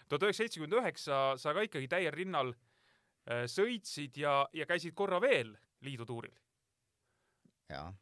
[0.08, 5.20] tuhat üheksasada seitsekümmend üheksa sa ka ikkagi täiel rinnal äh, sõitsid ja, ja käisid korra
[5.22, 5.54] veel
[5.86, 6.34] liidutuuril.
[7.70, 7.92] Jah,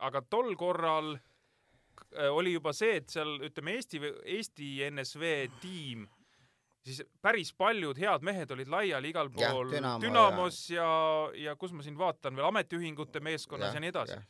[0.00, 4.00] aga tol korral äh, oli juba see, et seal ütleme Eesti,
[4.36, 6.06] Eesti NSV tiim,
[6.84, 10.84] siis päris paljud head mehed olid laiali igal pool Dünamo Dünamos ja,
[11.34, 14.20] ja, ja kus ma siin vaatan veel ametiühingute meeskonnas ja, ja nii edasi.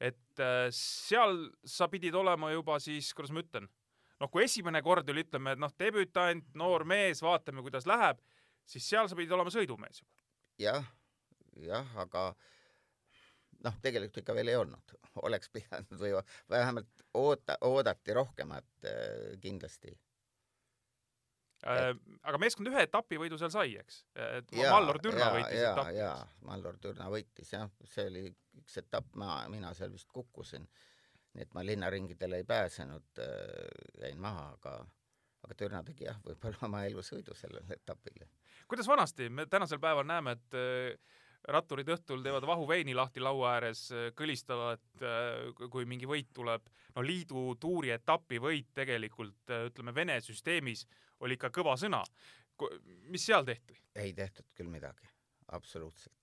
[0.00, 3.68] et äh, seal sa pidid olema juba siis, kuidas ma ütlen,
[4.20, 8.18] noh, kui esimene kord oli, ütleme, et noh, debütant, noor mees, vaatame, kuidas läheb,
[8.68, 10.16] siis seal sa pidid olema sõidumees juba.
[10.60, 10.88] jah,
[11.60, 12.32] jah, aga
[13.64, 14.94] noh, tegelikult ikka veel ei olnud,
[15.26, 16.12] oleks pidanud või
[16.50, 19.92] vähemalt oota, oodati rohkemat äh, kindlasti.
[21.68, 21.90] Äh,
[22.24, 24.04] aga meeskond ühe etapivõidu seal sai, eks?
[24.16, 25.96] et Mallor Türna võitis etapi.
[25.98, 28.24] jaa, Mallor Türna võitis jah, see oli
[28.62, 30.64] üks etapp, ma, mina seal vist kukkusin.
[31.34, 33.68] nii et ma linnaringidele ei pääsenud äh,,
[34.00, 34.78] jäin maha, aga
[35.44, 38.24] aga Türna tegi jah, võib-olla oma elusõidu sellel etapil.
[38.68, 43.86] kuidas vanasti, me tänasel päeval näeme, et äh, ratturid õhtul teevad vahuveini lahti laua ääres,
[44.16, 44.82] kõlistavad,
[45.72, 46.68] kui mingi võit tuleb.
[46.94, 50.86] no liidu tuuri etapi võit tegelikult, ütleme Vene süsteemis
[51.20, 52.02] oli ikka kõva sõna.
[53.08, 53.78] mis seal tehti?
[53.94, 55.08] ei tehtud küll midagi,
[55.48, 56.16] absoluutselt.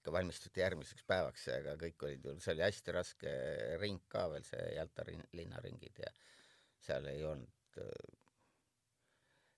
[0.00, 3.36] ikka valmistuti järgmiseks päevaks ja ega kõik olid ju, see oli hästi raske
[3.80, 6.12] ring ka veel, see Jalta linnaringid ja
[6.80, 7.86] seal ei olnud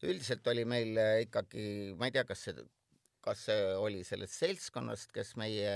[0.02, 2.54] üldiselt oli meil ikkagi, ma ei tea, kas see
[3.24, 5.74] kas see oli sellest seltskonnast, kes meie,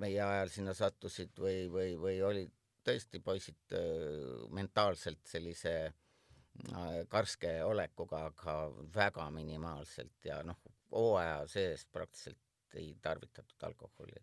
[0.00, 2.52] meie ajal sinna sattusid või, või, või olid
[2.84, 8.56] tõesti poisid äh, mentaalselt sellise äh, karske olekuga, aga
[8.94, 10.60] väga minimaalselt ja noh,
[10.94, 12.40] hooaja sees praktiliselt
[12.74, 14.20] ei tarvitatud alkoholi.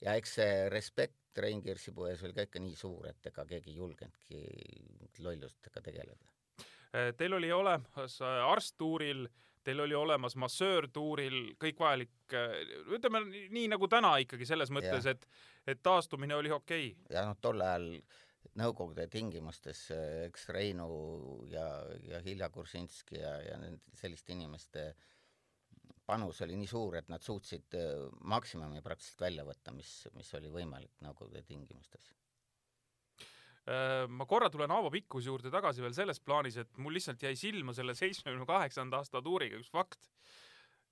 [0.00, 3.70] ja eks see respekt Rein Kirsipuu ees oli ka ikka nii suur, et ega keegi
[3.72, 6.32] ei julgenudki lollustega tegeleda.
[7.16, 9.24] Teil oli olemas äh, arst tuuril,
[9.64, 12.58] teil oli olemas massöör tuuril, kõik vajalik, äh,
[12.96, 15.26] ütleme nii nagu täna ikkagi selles mõttes, et,
[15.66, 16.92] et taastumine oli okei.
[16.92, 17.16] Okay..
[17.16, 17.88] ja noh, tol ajal
[18.58, 20.86] Nõukogude tingimustes, äh, eks Reinu
[21.48, 21.64] ja,
[22.04, 23.56] ja Hilja Kursinski ja, ja
[23.96, 24.90] selliste inimeste
[26.04, 27.78] panus oli nii suur, et nad suutsid
[28.28, 32.10] maksimumi praktiliselt välja võtta, mis, mis oli võimalik Nõukogude tingimustes.
[32.10, 32.21] Äh,
[34.10, 37.74] ma korra tulen Aavo Pikkuse juurde tagasi veel selles plaanis, et mul lihtsalt jäi silma
[37.76, 40.08] selle seitsmekümne kaheksanda aasta tuuriga üks fakt,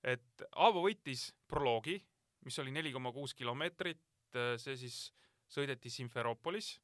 [0.07, 1.99] et Aavo võitis proloogi,
[2.47, 4.03] mis oli neli koma kuus kilomeetrit,
[4.37, 5.01] äh, see siis
[5.51, 6.79] sõideti Simferopolis.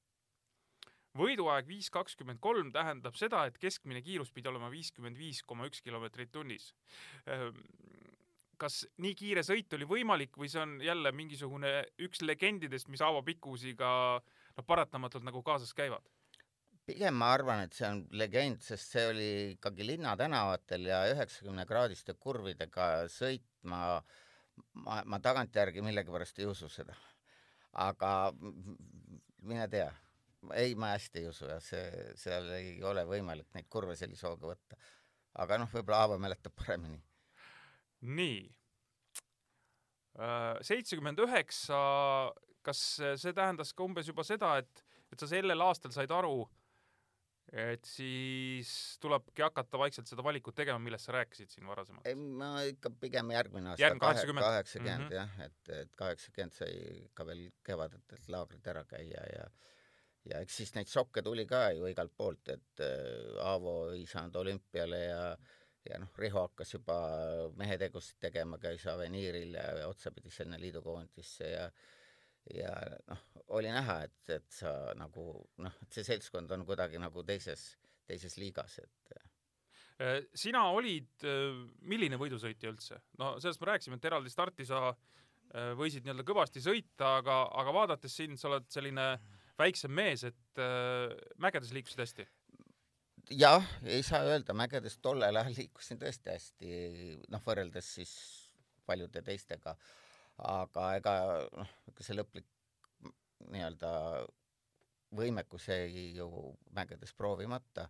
[1.16, 5.81] võiduaeg viis kakskümmend kolm tähendab seda, et keskmine kiirus pidi olema viiskümmend viis koma üks
[5.81, 6.75] kilomeetrit tunnis.
[7.31, 7.53] Äh,
[8.59, 13.22] kas nii kiire sõit oli võimalik või see on jälle mingisugune üks legendidest, mis Aavo
[13.22, 16.05] Pikkusiga äh, noh, paratamatult nagu kaasas käivad?
[16.87, 22.14] pigem ma arvan, et see on legend, sest see oli ikkagi linnatänavatel ja üheksakümne kraadiste
[22.14, 23.81] kurvidega sõitma
[24.85, 26.95] ma, ma tagantjärgi millegipärast ei usu seda.
[27.87, 28.11] aga
[29.47, 29.88] mine tea,
[30.55, 34.55] ei, ma hästi ei usu jah, see, seal ei ole võimalik neid kurve sellise hooga
[34.55, 34.79] võtta.
[35.42, 37.03] aga noh, võib-olla Aavo mäletab paremini.
[38.16, 38.40] nii,
[40.21, 41.81] äh, seitsekümmend üheksa
[42.67, 42.83] kas
[43.23, 46.41] see tähendas ka umbes juba seda, et, et sa sellel aastal said aru,
[47.53, 48.71] et siis
[49.03, 52.09] tulebki hakata vaikselt seda valikut tegema, millest sa rääkisid siin varasemalt?
[52.41, 55.15] ma ikka pigem järgmine aasta järgmine kaheksakümmend, mhm.
[55.15, 59.47] jah, et, et kaheksakümmend sai ka veel kevadetelt laagrit ära käia ja
[60.27, 64.43] ja eks siis neid šokke tuli ka ju igalt poolt, et äh, Aavo ei saanud
[64.43, 65.21] olümpiale ja
[65.87, 66.97] ja noh, Riho hakkas juba
[67.55, 71.71] mehetegusid tegema, käis Aveniril ja otsapidi sinna liidukoondisse ja ja
[73.11, 73.23] noh,
[73.55, 75.29] oli näha, et, et sa nagu
[75.63, 77.69] noh, et see seltskond on kuidagi nagu teises,
[78.07, 79.17] teises liigas, et
[80.03, 83.01] äh, sina olid, äh, milline võidusõitja üldse?
[83.21, 87.77] no sellest me rääkisime, et eraldi starti sa äh, võisid nii-öelda kõvasti sõita, aga, aga
[87.77, 89.13] vaadates sind, sa oled selline
[89.57, 90.59] väiksem mees, et
[91.41, 92.27] mägedes liikusid hästi?
[93.33, 96.75] jah, ei saa öelda, mägedes tollel ajal liikusin tõesti hästi,
[97.33, 98.13] noh, võrreldes siis
[98.87, 99.75] paljude teistega
[100.44, 101.14] aga ega
[101.57, 101.70] noh,
[102.01, 102.49] see lõplik
[103.53, 103.90] nii-öelda
[105.16, 106.29] võimekus jäi ju
[106.77, 107.88] mägedes proovimata.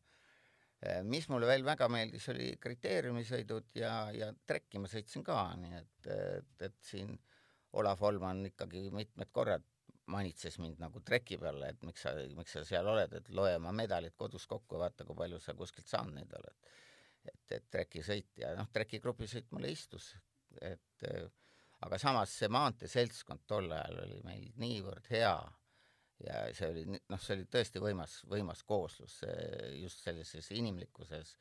[1.03, 6.11] mis mulle veel väga meeldis, oli kriteeriumisõidud ja, ja trekki ma sõitsin ka, nii et,
[6.13, 7.17] et, et siin
[7.73, 9.65] Olav Holman ikkagi mitmed korrad
[10.07, 13.73] manitses mind nagu treki peale, et miks sa, miks sa seal oled, et loe oma
[13.75, 16.71] medalid kodus kokku, vaata, kui palju sa kuskilt saanud neid oled.
[17.27, 20.13] et, et trekisõit ja noh, trekigruppisõit mulle istus,
[20.63, 21.07] et
[21.87, 25.37] aga samas see maanteeseltskond tol ajal oli meil niivõrd hea
[26.25, 29.21] ja see oli noh, see oli tõesti võimas, võimas kooslus
[29.81, 31.35] just sellises inimlikkuses,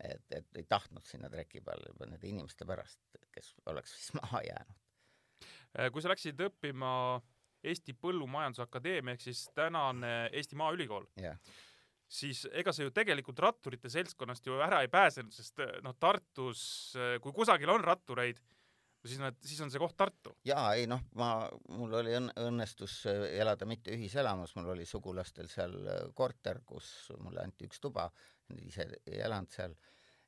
[0.00, 3.02] et, et ei tahtnud sinna treki peale juba nende inimeste pärast,
[3.34, 4.78] kes oleks siis maha jäänud.
[5.78, 6.92] Äh, kui sa läksid õppima
[7.60, 11.36] Eesti Põllumajanduse Akadeemia ehk siis tänane Eesti Maaülikool yeah.,
[12.10, 16.62] siis ega sa ju tegelikult ratturite seltskonnast ju ära ei pääsenud, sest noh, Tartus,
[17.22, 18.40] kui kusagil on rattureid,
[19.08, 20.34] siis nad, siis on see koht Tartu.
[20.46, 21.30] jaa, ei noh, ma,
[21.72, 27.10] mul oli õnn-, õnnestus äh, elada mitte ühiselamus, mul oli sugulastel seal äh, korter, kus
[27.24, 28.10] mulle anti üks tuba,
[28.60, 29.76] ise ei elanud seal,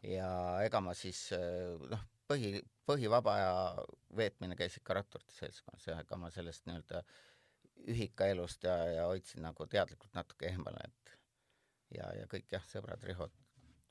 [0.06, 0.30] ja
[0.64, 2.54] ega ma siis äh, noh, põhi,
[2.88, 3.84] põhivaba aja
[4.16, 7.02] veetmine käis ikka ratturite seltskonnas ja ega ma sellest nii-öelda
[7.92, 11.18] ühikaelust ja, ja hoidsin nagu teadlikult natuke eemale, et
[11.98, 13.36] ja, ja kõik jah, sõbrad, Rihod,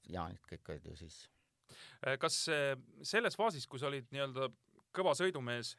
[0.10, 1.22] Jaanid, kõik olid ju siis
[2.20, 2.36] kas
[3.08, 4.50] selles faasis, kui sa olid nii-öelda
[4.96, 5.74] kõva sõidumees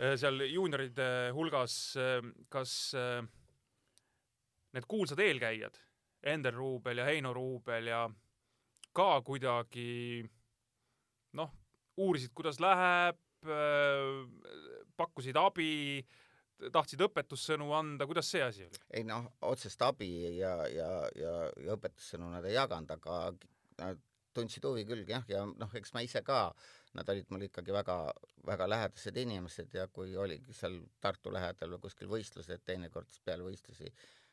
[0.00, 2.18] äh, seal juunioride hulgas, äh,
[2.52, 3.22] kas äh,
[4.76, 5.78] need kuulsad eelkäijad,
[6.32, 8.06] Ender Ruubel ja Heino Ruubel ja
[8.94, 10.22] ka kuidagi
[11.38, 11.50] noh,
[11.98, 13.18] uurisid, kuidas läheb,
[14.94, 15.98] pakkusid abi,
[16.70, 18.78] tahtsid õpetussõnu anda, kuidas see asi oli?
[18.94, 23.16] ei noh, otsest abi ja, ja, ja, ja õpetussõnu nad ei jaganud, aga
[23.80, 24.04] nad
[24.36, 27.72] tundsid huvi küll jah, ja noh, eks ma ise ka äh, nad olid mul ikkagi
[27.72, 27.96] väga,
[28.46, 33.88] väga lähedased inimesed ja kui oligi seal Tartu lähedal või kuskil võistlused, teinekord peale võistlusi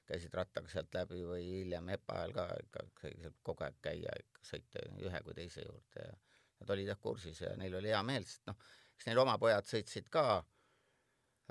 [0.10, 4.16] käisid rattaga sealt läbi või hiljem EPA ajal ka ikka sai kogu aeg käia
[4.52, 6.16] sõita ühe kui teise juurde ja
[6.60, 8.58] nad olid jah kursis ja neil oli hea meel, sest noh,
[8.96, 10.24] eks neil oma pojad sõitsid ka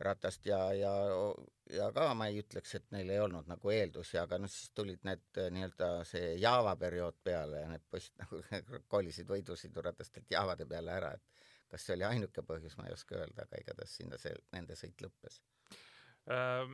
[0.05, 0.93] ratast ja, ja,
[1.75, 5.03] ja ka ma ei ütleks, et neil ei olnud nagu eeldusi, aga noh, siis tulid
[5.09, 10.95] need äh, nii-öelda see Java periood peale ja need poisid nagu kolisid võidusõiduratastelt Javade peale
[10.95, 14.33] ära, et kas see oli ainuke põhjus, ma ei oska öelda, aga igatahes sinna see,
[14.55, 15.41] nende sõit lõppes.
[16.33, 16.65] Äh,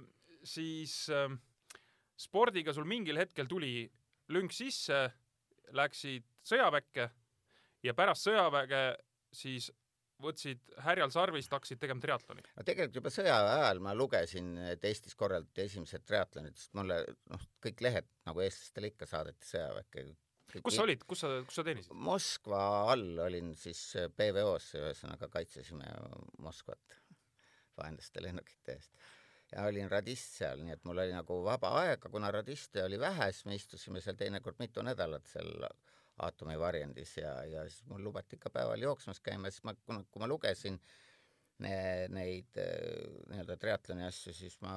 [0.44, 1.28] siis äh,
[2.16, 3.88] spordiga sul mingil hetkel tuli
[4.34, 5.06] lünk sisse,
[5.74, 7.08] läksid sõjaväkke
[7.84, 8.84] ja pärast sõjaväge
[9.34, 9.70] siis
[10.26, 12.44] võtsid härjal sarvist, hakkasid tegema triatloni.
[12.56, 17.00] no tegelikult juba sõjaväe ajal ma lugesin, et Eestis korraldati esimesed triatlonid, sest mulle
[17.32, 20.06] noh, kõik lehed nagu eestlastele ikka saadeti sõjaväkke.
[20.60, 21.96] kus sa olid, kus sa, kus sa teenisid?
[22.10, 23.82] Moskva all olin siis
[24.16, 25.90] PVO-s, ühesõnaga kaitsesime
[26.44, 27.00] Moskvat
[27.78, 28.92] vaenlaste lennukite eest
[29.52, 33.30] ja olin radist seal, nii et mul oli nagu vaba aega, kuna radiste oli vähe,
[33.32, 35.66] siis me istusime seal teinekord mitu nädalat seal
[36.22, 40.28] aatomi varjendis ja, ja siis mul lubati ikka päeval jooksmas käima, siis ma, kui ma
[40.30, 40.78] lugesin
[41.64, 41.74] ne,
[42.14, 42.60] neid
[43.30, 44.74] nii-öelda triatloni asju, siis ma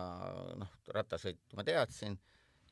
[0.58, 2.18] noh, rattasõitu ma teadsin,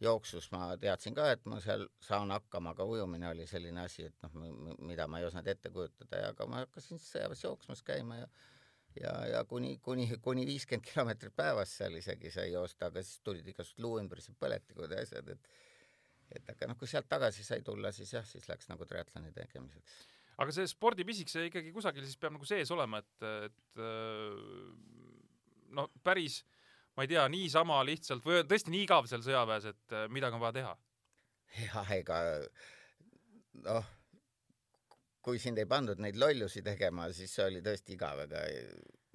[0.02, 4.26] jooksus ma teadsin ka, et ma seal saan hakkama, aga ujumine oli selline asi, et
[4.26, 8.24] noh, mida ma ei osanud ette kujutada ja aga ma hakkasin siis sõjaväes jooksmas käima
[8.24, 8.30] ja
[9.02, 13.48] ja, ja kuni, kuni, kuni viiskümmend kilomeetrit päevas seal isegi sai joosta, aga siis tulid
[13.52, 15.50] igasugused luuümbrised, põletikud ja asjad, et
[16.32, 19.98] et aga noh, kui sealt tagasi sai tulla, siis jah, siis läks nagu triatloni tegemiseks.
[20.42, 23.84] aga see spordipisik, see ikkagi kusagil siis peab nagu sees olema, et, et
[25.76, 26.42] no päris,
[26.96, 30.58] ma ei tea, niisama lihtsalt või tõesti nii igav seal sõjaväes, et midagi on vaja
[30.60, 30.74] teha?
[31.62, 32.20] jah, ega
[33.64, 33.94] noh,
[35.26, 38.44] kui sind ei pandud neid lollusi tegema, siis see oli tõesti igav, aga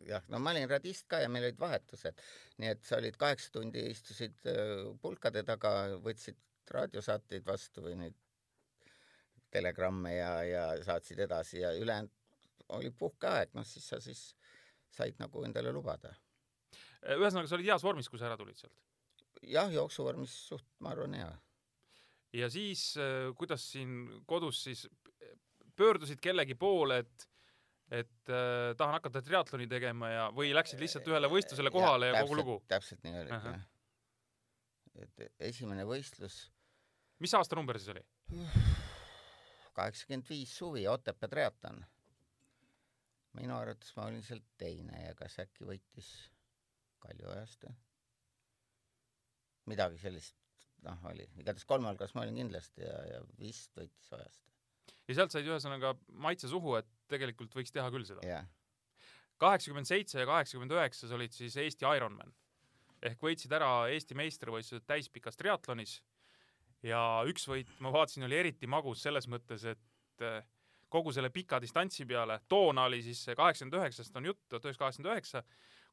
[0.09, 2.23] jah, no ma olin radist ka ja meil olid vahetused,
[2.63, 4.41] nii et sa olid kaheksa tundi, istusid
[5.03, 6.39] pulkade taga, võtsid
[6.71, 8.17] raadiosaateid vastu või neid
[9.51, 12.13] telegramme ja, ja saatsid edasi ja ülejäänud
[12.77, 14.31] oli puhkeaeg, noh siis sa siis
[14.95, 16.13] said nagu endale lubada.
[17.03, 18.77] ühesõnaga, sa olid heas vormis, kui sa ära tulid sealt?
[19.43, 21.31] jah, jooksuvormis suht, ma arvan, hea.
[22.43, 24.87] ja siis, äh, kuidas siin kodus siis
[25.77, 27.27] pöördusid kellegi poole, et
[27.91, 32.21] et äh, tahan hakata triatloni tegema ja, või läksid lihtsalt ühele võistlusele kohale ja, ja
[32.21, 32.57] täpselt, kogu lugu?
[32.71, 33.47] täpselt nii -huh.
[33.49, 33.65] jah.
[35.03, 36.45] et esimene võistlus
[37.21, 38.05] mis aastanumber siis oli?
[39.77, 41.85] kaheksakümmend viis suvi, Otepää triatlon.
[43.39, 46.11] minu arvates ma olin seal teine ja kas äkki võitis
[47.01, 47.77] Kaljuojast või?
[49.71, 50.35] midagi sellist,
[50.83, 54.43] noh, oli, igatahes kolme hulgas ma olin kindlasti ja, ja vist võitis Ojast.
[55.07, 55.95] ja sealt said ühesõnaga
[56.27, 58.25] maitse suhu, et tegelikult võiks teha küll seda?
[58.27, 58.49] jah.
[59.39, 62.35] kaheksakümmend seitse ja kaheksakümmend üheksa sa olid siis Eesti Ironman
[63.07, 66.01] ehk võitsid ära Eesti meistrivõistlused täispikas triatlonis
[66.87, 70.41] ja üks võit, ma vaatasin, oli eriti magus selles mõttes, et eh,
[70.91, 75.15] kogu selle pika distantsi peale, toona oli siis kaheksakümmend üheksast on jutt, tuhat üheksasada kaheksakümmend
[75.15, 75.45] üheksa,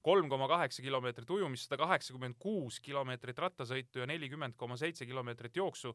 [0.08, 5.58] kolm koma kaheksa kilomeetrit ujumist, sada kaheksakümmend kuus kilomeetrit rattasõitu ja nelikümmend koma seitse kilomeetrit
[5.60, 5.94] jooksu.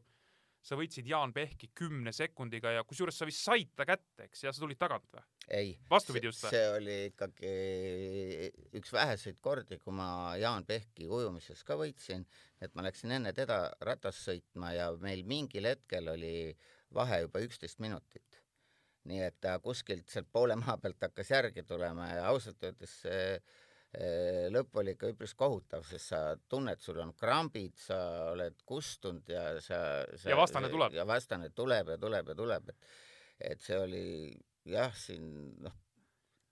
[0.63, 4.53] Sa võitsid Jaan Pehki kümne sekundiga ja kusjuures sa vist said ta kätte, eks, ja
[4.53, 5.23] sa tulid tagant või?
[5.59, 5.73] ei,
[6.31, 7.55] see oli ikkagi
[8.79, 10.07] üks väheseid kordi, kui ma
[10.39, 12.23] Jaan Pehki ujumises ka võitsin,
[12.63, 16.53] et ma läksin enne teda ratast sõitma ja meil mingil hetkel oli
[16.95, 18.39] vahe juba üksteist minutit.
[19.03, 23.17] nii et ta kuskilt sealt poole maa pealt hakkas järgi tulema ja ausalt öeldes see
[23.33, 23.39] Eh,
[24.53, 27.97] lõpp oli ikka üpris kohutav, sest sa tunned, sul on krambid, sa
[28.31, 29.77] oled kustunud ja sa,
[30.17, 30.95] sa ja vastane tuleb.
[30.97, 34.05] ja vastane tuleb ja tuleb ja tuleb, et et see oli
[34.69, 35.27] jah, siin
[35.61, 35.75] noh,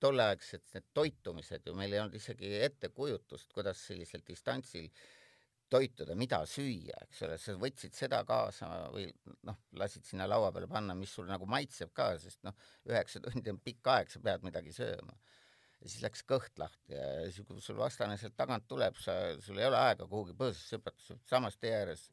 [0.01, 4.89] tolleaegsed need toitumised ju, meil ei olnud isegi ettekujutust, kuidas sellisel distantsil
[5.71, 9.07] toituda, mida süüa, eks ole, sa võtsid seda kaasa või
[9.47, 12.57] noh, lasid sinna laua peale panna, mis sul nagu maitseb ka, sest noh,
[12.89, 15.15] üheksa tundi on pikk aeg, sa pead midagi sööma
[15.81, 19.59] ja siis läks kõht lahti ja siis, kui sul vastane sealt tagant tuleb, sa, sul
[19.61, 22.05] ei ole aega kuhugi põõsasse hüpata, sa oled samas tee ääres,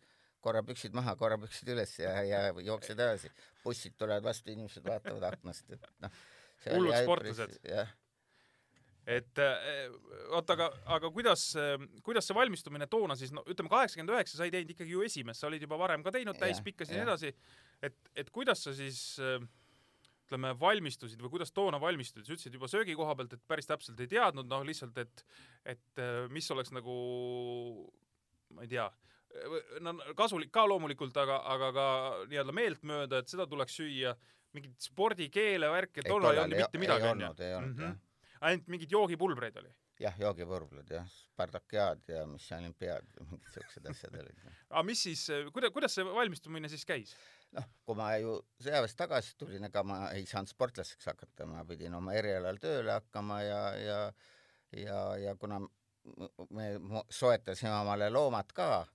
[0.44, 3.30] korra püksid maha, korra püksid üles ja, ja jooksed edasi.
[3.64, 6.20] bussid tulevad vastu, inimesed vaatavad aknast, et noh.
[6.72, 7.58] hullud sportlased.
[9.08, 9.40] et
[10.30, 11.50] oota, aga, aga kuidas,
[12.04, 15.42] kuidas see valmistumine toona siis, no ütleme, kaheksakümmend üheksa sa ei teinud ikkagi ju esimest,
[15.42, 17.34] sa olid juba varem ka teinud täispikkasid ja nii edasi.
[17.82, 19.42] et, et kuidas sa siis äh,
[20.28, 24.00] ütleme, valmistusid või kuidas toona valmistusid, sa ütlesid juba söögi koha pealt, et päris täpselt
[24.04, 25.24] ei teadnud, noh lihtsalt, et
[25.64, 26.96] et äh, mis oleks nagu
[28.54, 28.86] ma ei tea,
[29.84, 31.86] no kasulik ka loomulikult, aga, aga ka
[32.30, 34.14] nii-öelda meeltmööda, et seda tuleks süüa,
[34.56, 37.34] mingit spordikeele, värki, tollal ei olnud mitte midagi, onju.
[37.60, 37.98] mhm.
[38.48, 39.72] ainult mingeid joogipulbreid oli?
[40.02, 44.46] Jah, joogipulbrid jah, Spartakiad ja mis see olümpiaad, mingid siuksed asjad olid.
[44.68, 47.14] aga mis siis, kuidas, kuidas see valmistumine siis käis?
[47.56, 51.96] noh, kui ma ju sõjaväest tagasi tulin, ega ma ei saanud sportlaseks hakata, ma pidin
[51.98, 54.00] oma erialal tööle hakkama ja, ja
[54.76, 55.60] ja, ja kuna
[56.50, 56.68] me
[57.10, 58.86] soetasime omale loomad ka,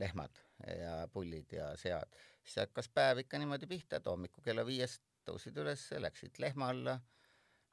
[0.00, 5.02] lehmad ja pullid ja sead, siis hakkas päev ikka niimoodi pihta, et hommikul kella viiest
[5.28, 6.98] tõusid üles, läksid lehma alla,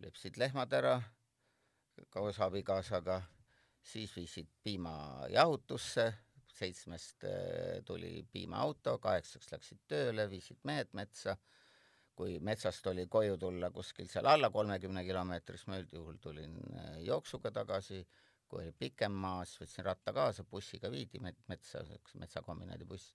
[0.04, 0.98] lepsid lehmad ära
[2.10, 3.22] koos abikaasaga,
[3.84, 4.94] siis viisid piima
[5.34, 6.14] jahutusse,
[6.58, 11.38] seitsmest äh, tuli piimaauto, kaheksaks läksid tööle, viisid mehed metsa.
[12.18, 16.98] kui metsast oli koju tulla kuskil seal alla kolmekümne kilomeetri, siis ma üldjuhul tulin äh,
[17.06, 18.08] jooksuga tagasi.
[18.48, 23.14] kui oli pikem maa, siis võtsin ratta kaasa, bussiga viidi met- metsa, üks metsakombinaadi buss.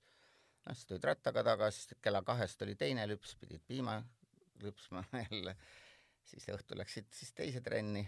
[0.67, 4.03] noh, siis tulid rattaga tagasi, kella kahest oli teine lüps, pidid piima
[4.63, 5.57] lüpsma jälle.
[6.25, 8.05] siis õhtul läksid siis teise trenni.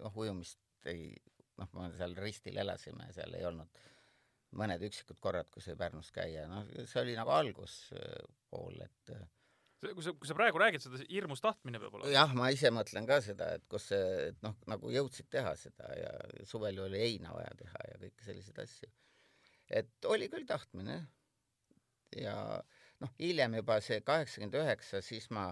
[0.00, 1.12] Noh, ujumist ei,
[1.60, 3.82] noh, me seal ristil elasime, seal ei olnud
[4.54, 9.24] mõned üksikud korrad, kus sai Pärnus käia, noh, see oli nagu alguspool, et äh,
[9.92, 12.12] kui sa, kui sa praegu räägid seda, hirmus tahtmine peab olema.
[12.14, 15.90] jah, ma ise mõtlen ka seda, et kus see, et noh, nagu jõudsid teha seda
[15.98, 16.12] ja
[16.48, 18.90] suvel ju oli heina vaja teha ja kõiki selliseid asju.
[19.82, 21.00] et oli küll tahtmine
[22.20, 22.36] ja
[23.02, 25.50] noh, hiljem juba see kaheksakümmend üheksa, siis ma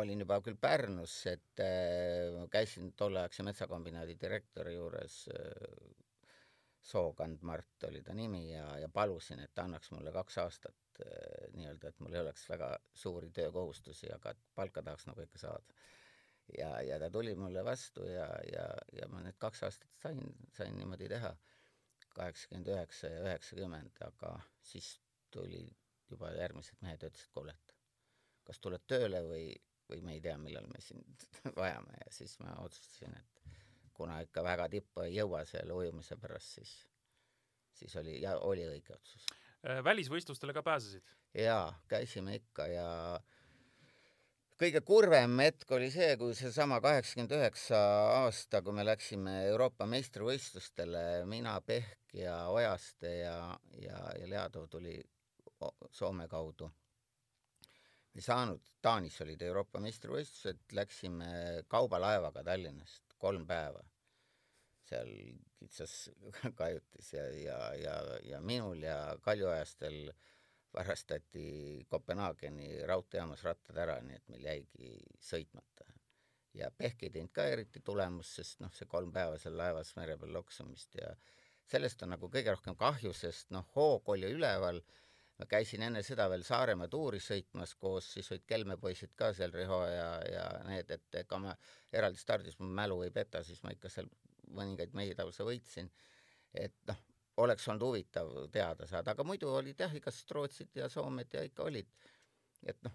[0.00, 5.94] olin juba küll Pärnus, et äh, käisin tolleaegse metsakombinaadi direktori juures äh,
[6.86, 11.48] Sookand Mart oli ta nimi ja, ja palusin, et ta annaks mulle kaks aastat äh,
[11.56, 15.80] nii-öelda, et mul ei oleks väga suuri töökohustusi, aga palka tahaks nagu ikka saada.
[16.58, 18.66] ja, ja ta tuli mulle vastu ja, ja,
[19.00, 20.20] ja ma need kaks aastat sain,
[20.54, 21.32] sain niimoodi teha,
[22.14, 24.92] kaheksakümmend üheksa ja üheksakümmend, aga siis
[25.34, 25.64] tuli
[26.10, 27.74] juba järgmised mehed ütlesid, kuule, et
[28.46, 29.48] kas tuled tööle või,
[29.90, 31.26] või me ei tea, millal me sind
[31.60, 33.54] vajame ja siis ma otsustasin, et
[33.96, 36.74] kuna ikka väga tippu ei jõua selle ujumise pärast, siis,
[37.80, 39.24] siis oli ja oli õige otsus.
[39.66, 41.16] Äh, välisvõistlustele ka pääsesid?
[41.36, 42.88] jaa, käisime ikka ja
[44.60, 47.80] kõige kurvem hetk oli see, kui seesama kaheksakümmend üheksa
[48.22, 53.36] aasta, kui me läksime Euroopa meistrivõistlustele, mina, Pehk ja Ojaste ja,
[53.82, 54.98] ja, ja Leadov tuli
[55.92, 56.70] Soome kaudu.
[58.16, 61.28] Ei saanud, Taanis olid Euroopa meistrivõistlused, läksime
[61.68, 63.82] kaubalaevaga Tallinnast kolm päeva
[64.86, 65.10] seal
[65.58, 65.94] kitsas
[66.60, 70.10] kajutis ja, ja, ja, ja minul ja Kaljuajastel
[70.76, 74.90] varastati Kopenhaageni raudteejaamas rattad ära, nii et meil jäigi
[75.22, 75.86] sõitmata.
[76.56, 80.16] ja Pehk ei teinud ka eriti tulemust, sest noh, see kolm päeva seal laevas mere
[80.20, 81.10] peal loksumist ja
[81.68, 84.80] sellest on nagu kõige rohkem kahju, sest noh, hoog oli üleval,
[85.38, 89.52] ma käisin enne seda veel Saaremaa tuuri sõitmas koos, siis olid Kelme poisid ka seal,
[89.52, 91.56] Riho ja, ja need, et ega ma
[91.92, 94.08] eraldi stardis, mu mälu ei peta, siis ma ikka seal
[94.56, 95.90] mõningaid mehi lausa võitsin.
[96.56, 97.00] et noh,
[97.44, 101.66] oleks olnud huvitav teada saada, aga muidu olid jah, igast Rootsid ja Soomed ja ikka
[101.68, 101.90] olid.
[102.66, 102.94] et noh,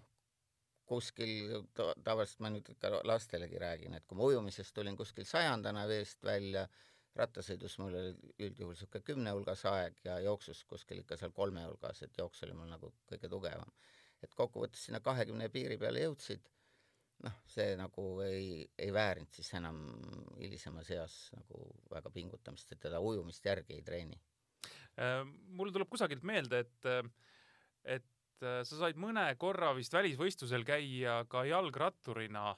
[0.92, 5.86] kuskil ta- tavaliselt ma nüüd ka lastelegi räägin, et kui ma ujumisest tulin kuskil sajandana
[5.88, 6.66] veest välja,
[7.18, 12.02] rattasõidus mul oli üldjuhul niisugune kümne hulgas aeg ja jooksus kuskil ikka seal kolme hulgas,
[12.06, 13.72] et jooks oli mul nagu kõige tugevam.
[14.22, 16.44] et kokkuvõttes sinna kahekümne piiri peale jõudsid,
[17.26, 19.80] noh, see nagu ei, ei väärinud siis enam
[20.38, 24.20] hilisemas eas nagu väga pingutamist, et teda ujumist järgi ei treeni.
[25.00, 25.24] Äh,
[25.58, 26.88] mul tuleb kusagilt meelde, et,
[27.96, 32.52] et äh, sa said mõne korra vist välisvõistlusel käia ka jalgratturina,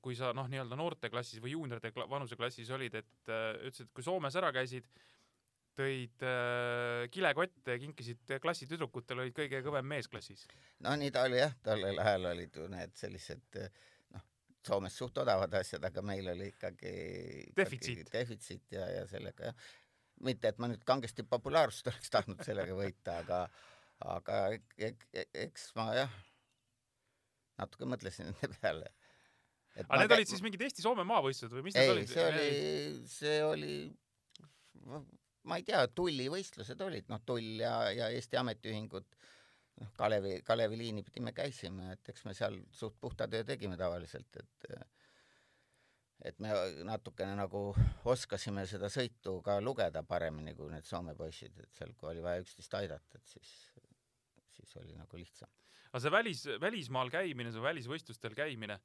[0.00, 4.06] kui sa noh, nii-öelda noorteklassis või juunioride kla- vanuseklassis olid, et äh, ütlesid, et kui
[4.06, 4.86] Soomes ära käisid,
[5.78, 10.46] tõid äh, kilekotte ja kinkisid klassitüdrukutele, olid kõige kõvem mees klassis.
[10.84, 13.60] no nii ta oli jah, tollel ajal olid ju need sellised
[14.16, 14.24] noh,
[14.66, 16.94] Soomes suht odavad asjad, aga meil oli ikkagi,
[17.50, 18.12] ikkagi Defitsiit.
[18.12, 19.66] defitsiit ja, ja sellega jah,
[20.26, 23.44] mitte et ma nüüd kangesti populaarsust oleks tahtnud sellega võita, aga
[24.06, 26.18] aga ek, ek, ek, eks ma jah,
[27.58, 28.92] natuke mõtlesin nende peale.
[29.86, 32.10] Aga need olid siis mingid Eesti-Soome maavõistlused või mis need ei, olid?
[32.10, 32.50] see oli,
[33.12, 33.72] see oli,
[35.48, 39.18] ma ei tea, tullivõistlused olid, noh, tull ja, ja Eesti Ametiühingud,
[39.82, 43.78] noh, Kalevi, Kalevi liini pidi me käisime, et eks me seal suht puhta töö tegime
[43.80, 44.70] tavaliselt, et
[46.26, 46.50] et me
[46.86, 47.60] natukene nagu
[48.10, 52.42] oskasime seda sõitu ka lugeda paremini kui need Soome poisid, et seal, kui oli vaja
[52.42, 53.52] üksteist aidata, et siis,
[54.56, 55.50] siis oli nagu lihtsam.
[55.92, 58.80] aga see välis, välismaal käimine, see välisvõistlustel käimine,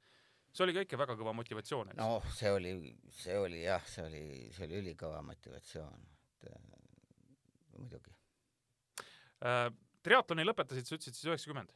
[0.54, 2.00] see oli ka ikka väga kõva motivatsioon, eks?
[2.00, 2.74] noh, see oli,
[3.18, 4.24] see oli jah, see oli,
[4.54, 6.60] see oli ülikõva motivatsioon, et äh,
[7.78, 8.14] muidugi.
[9.44, 9.66] Äh,
[10.06, 11.74] triatloni lõpetasid, sa ütlesid siis üheksakümmend?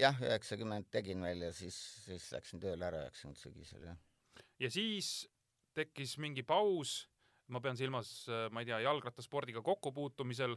[0.00, 1.76] jah, üheksakümmend tegin veel ja siis,
[2.06, 4.00] siis läksin tööle ära üheksakümmend sügisel, jah.
[4.62, 5.12] ja siis
[5.76, 7.02] tekkis mingi paus,
[7.52, 8.14] ma pean silmas,
[8.52, 10.56] ma ei tea, jalgrattaspordiga kokkupuutumisel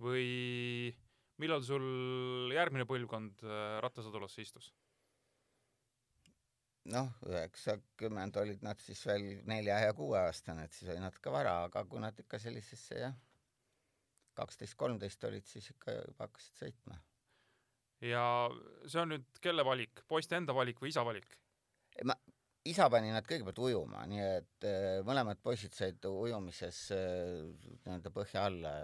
[0.00, 0.92] või
[1.40, 4.72] millal sul järgmine põlvkond äh, rattasõdulasse istus?
[6.88, 11.84] Noh, üheksakümmend olid nad siis veel nelja ja kuueaastane, et siis oli natuke vara, aga
[11.84, 13.14] kui nad ikka sellisesse jah,
[14.38, 16.98] kaksteist, kolmteist olid, siis ikka juba hakkasid sõitma.
[18.00, 18.24] ja
[18.86, 21.36] see on nüüd kelle valik, poiste enda valik või isa valik?
[22.08, 22.16] ma,
[22.70, 27.50] isa pani nad kõigepealt ujuma, nii et äh, mõlemad poisid said ujumises äh,
[27.84, 28.74] nii-öelda põhja alla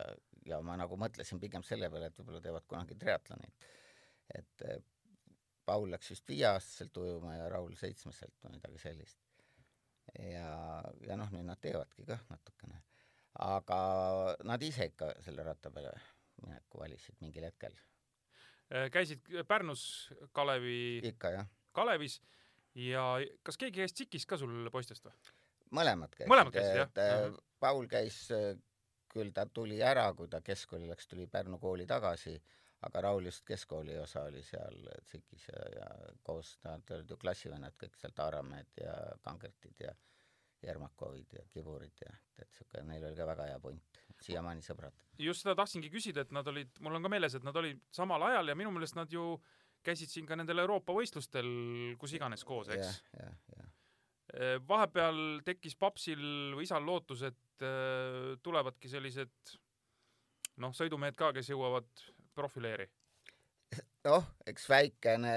[0.47, 3.67] ja ma nagu mõtlesin pigem selle peale, et võib-olla teevad kunagi triatlonit.
[4.35, 4.83] et äh,
[5.67, 9.19] Paul läks vist viieaastaselt ujuma ja Raul seitsmeselt või midagi sellist.
[10.19, 12.83] ja, ja noh, nüüd nad teevadki kah natukene.
[13.43, 13.79] aga
[14.49, 15.93] nad ise ikka selle ratta peale
[16.43, 17.75] mineku valisid mingil hetkel,
[18.67, 19.83] Äh, käisid Pärnus
[20.35, 22.17] Kalevi, ikka jah, Kalevis
[22.75, 23.05] ja
[23.47, 25.13] kas keegi käis Tsikis ka sul poistest või?
[25.79, 26.31] mõlemad käisid.
[26.33, 26.91] Mõlemad käisid, jah?
[26.99, 27.37] äh, Mhm.
[27.63, 28.17] Paul käis,
[29.13, 32.35] küll ta tuli ära, kui ta keskkooli läks, tuli Pärnu kooli tagasi,
[32.87, 35.87] aga Raul just keskkooli osa oli seal Tsikis ja, ja
[36.23, 38.93] koos, nad olid ju klassivennad kõik seal, Taaramäed ja
[39.25, 39.95] Kangertid ja
[40.63, 45.05] Jermakovid ja Kiburid ja et siuke, neil oli ka väga hea punt, siiamaani sõbrad.
[45.21, 48.23] just seda tahtsingi küsida, et nad olid, mul on ka meeles, et nad olid samal
[48.29, 49.37] ajal ja minu meelest nad ju
[49.87, 51.49] käisid siin ka nendel Euroopa võistlustel
[52.01, 53.69] kus iganes koos, eks?, jah.
[54.69, 56.21] vahepeal tekkis papsil
[56.57, 59.57] või isal lootus, et äh, tulevadki sellised
[60.63, 61.89] noh, sõidumehed ka, kes jõuavad
[62.37, 62.87] profileeri.
[64.07, 65.37] noh, eks väikene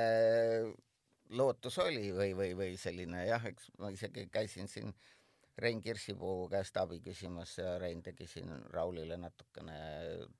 [1.39, 4.93] lootus oli või, või, või selline jah, eks ma isegi käisin siin
[5.59, 9.79] Rein Kirsipuu käest abi küsimas ja Rein tegi siin Raulile natukene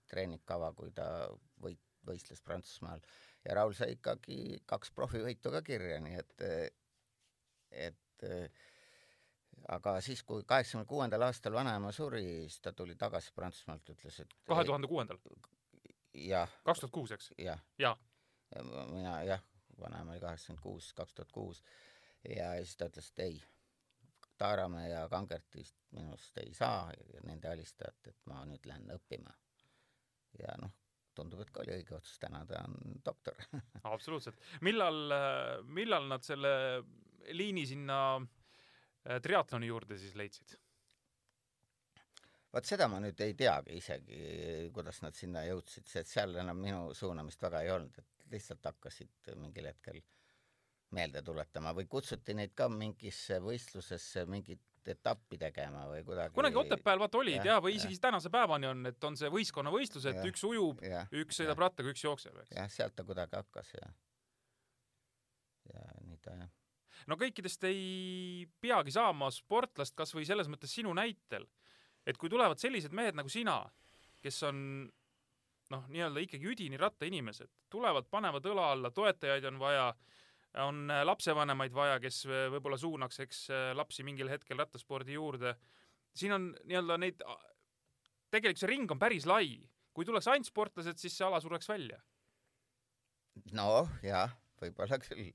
[0.08, 1.28] treeningkava, kui ta
[1.62, 3.04] võit-, võistles Prantsusmaal
[3.46, 6.48] ja Raul sai ikkagi kaks profivõitu ka kirja, nii et,
[7.90, 8.28] et
[9.76, 14.36] aga siis, kui kaheksakümne kuuendal aastal vanaema suri, siis ta tuli tagasi Prantsusmaalt, ütles, et
[14.48, 15.20] kahe tuhande kuuendal,
[16.64, 17.32] kaks tuhat kuus, eks?
[17.38, 17.60] jah.
[18.56, 19.44] Ja ma- mina jah,
[19.80, 21.64] vanaema oli kaheksakümmend kuus, kaks tuhat kuus
[22.30, 23.40] ja siis ta ütles, et ei,
[24.40, 26.92] Taaramäe ja Kangertist minust ei saa
[27.28, 29.34] nende alistajat, et ma nüüd lähen õppima.
[30.40, 30.72] ja noh,
[31.16, 33.36] tundub, et ka oli õige otsus, täna ta on doktor.
[33.94, 34.40] absoluutselt.
[34.62, 35.12] millal,
[35.68, 36.52] millal nad selle
[37.36, 40.56] liini sinna äh, triatloni juurde siis leidsid?
[42.54, 44.22] Vot seda ma nüüd ei teagi isegi,
[44.76, 49.34] kuidas nad sinna jõudsid, sest seal enam minu suunamist väga ei olnud, et lihtsalt hakkasid
[49.42, 50.02] mingil hetkel
[50.96, 57.02] meelde tuletama või kutsuti neid ka mingisse võistlusesse mingit etappi tegema või kuidagi kunagi Otepääl
[57.02, 60.30] vaata olid Jah, jah, või isegi tänase päevani on, et on see võistkonnavõistlus, et Jah.
[60.32, 60.82] üks ujub,
[61.22, 62.56] üks sõidab rattaga, üks jookseb, eks.
[62.56, 63.92] jah, sealt ta kuidagi hakkas ja
[65.74, 66.50] ja nii ta jah.
[67.12, 71.46] no kõikidest ei peagi saama sportlast kas või selles mõttes sinu näitel,
[72.10, 73.62] et kui tulevad sellised mehed nagu sina,
[74.24, 74.62] kes on
[75.74, 79.86] noh, nii-öelda ikkagi üdini rattainimesed, tulevad, panevad õla alla, toetajaid on vaja,
[80.66, 85.56] on äh, lapsevanemaid vaja, kes äh, võib-olla suunaks, eks äh, lapsi mingil hetkel rattaspordi juurde.
[86.18, 87.22] siin on nii-öelda neid,
[88.34, 89.60] tegelikult see ring on päris lai,
[89.94, 92.02] kui tuleks ainult sportlased, siis see ala sureks välja.
[93.54, 95.30] noh, jah, võib-olla küll.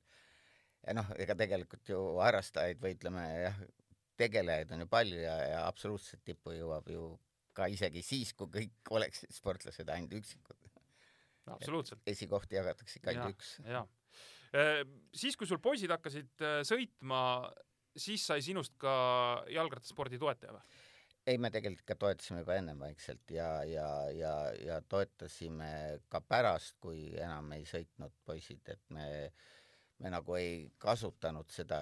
[0.84, 3.62] ja noh, ega tegelikult ju harrastajaid või ütleme jah,
[4.20, 7.08] tegelejaid on ju palju ja, ja absoluutselt tippu jõuab ju
[7.54, 10.58] ka isegi siis, kui kõik oleksid sportlased ainult üksikud.
[11.54, 12.02] absoluutselt.
[12.06, 13.52] esikohti jagatakse ikka ainult üks.
[13.68, 13.84] jaa.
[15.14, 17.20] siis, kui sul poisid hakkasid äh, sõitma,
[17.96, 18.94] siis sai sinust ka
[19.50, 20.82] jalgrattaspordi toetaja või?
[21.26, 26.76] ei, me tegelikult ikka toetasime juba ennem vaikselt ja, ja, ja, ja toetasime ka pärast,
[26.82, 29.06] kui enam ei sõitnud poisid, et me,
[30.02, 31.80] me nagu ei kasutanud seda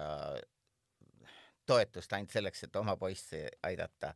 [1.65, 4.13] toetust ainult selleks, et oma poissi aidata.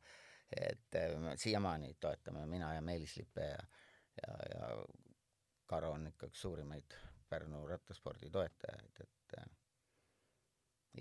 [0.48, 3.64] et me siiamaani toetame mina ja Meelis Lipe ja,
[4.22, 4.70] ja, ja
[5.68, 6.96] Karo on ikka üks suurimaid
[7.30, 9.50] Pärnu rattaspordi toetajaid, et eh,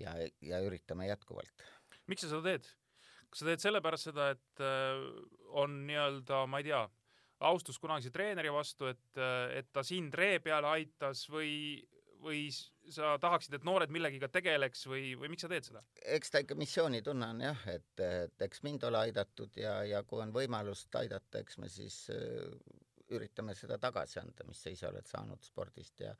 [0.01, 1.63] ja, ja üritame jätkuvalt
[2.11, 2.67] miks sa seda teed?
[3.27, 5.01] kas sa teed sellepärast seda, et äh,
[5.59, 6.79] on nii-öelda, ma ei tea,
[7.47, 9.19] austus kunagise treeneri vastu, et,
[9.53, 11.83] et ta sind ree peale aitas või,
[12.23, 12.45] või
[12.93, 15.83] sa tahaksid, et noored millegagi tegeleks või, või miks sa teed seda?
[16.17, 20.21] eks ta ikka missioonitunne on jah, et, et eks mind ole aidatud ja, ja kui
[20.23, 22.51] on võimalust aidata, eks me siis äh,
[23.15, 26.13] üritame seda tagasi anda, mis sa ise oled saanud spordist ja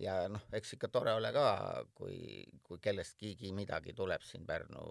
[0.00, 1.46] ja noh, eks ikka tore ole ka,
[1.94, 4.82] kui, kui kellestki midagi tuleb siin Pärnu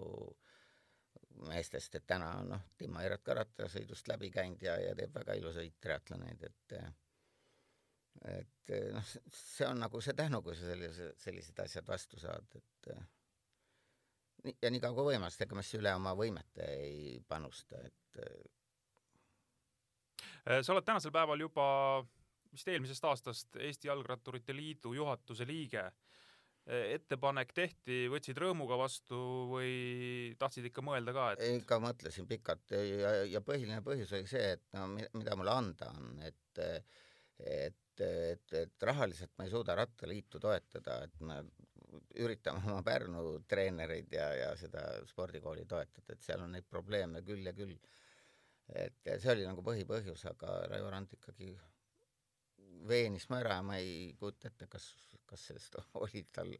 [1.50, 5.36] meestest, et täna on noh, Timo Eeret ka rattasõidust läbi käinud ja, ja teeb väga
[5.40, 6.76] ilusaid triatloneid, et
[8.30, 12.90] et noh, see on nagu see tänu, kui sa sellise, sellised asjad vastu saad, et
[14.44, 18.22] nii- ja niikaua kui võimalust, ega ma siis üle oma võimete ei panusta, et
[20.44, 21.66] Äh, sa oled tänasel päeval juba
[22.52, 25.90] vist eelmisest aastast Eesti Jalgratturite Liidu juhatuse liige.
[26.64, 29.18] ettepanek tehti, võtsid rõõmuga vastu
[29.50, 34.54] või tahtsid ikka mõelda ka, et ikka mõtlesin pikalt ja, ja põhiline põhjus oli see,
[34.54, 39.76] et no mi- mida mulle anda on, et et, et, et rahaliselt ma ei suuda
[39.78, 41.38] rattaliitu toetada, et ma
[42.18, 47.46] üritame oma Pärnu treenereid ja, ja seda spordikooli toetada, et seal on neid probleeme küll
[47.46, 47.76] ja küll.
[48.74, 51.52] et see oli nagu põhipõhjus, aga Raivo Rand ikkagi
[52.88, 54.88] veenis mu ära ja ma ei kujuta ette, kas,
[55.28, 56.54] kas sellest oli tal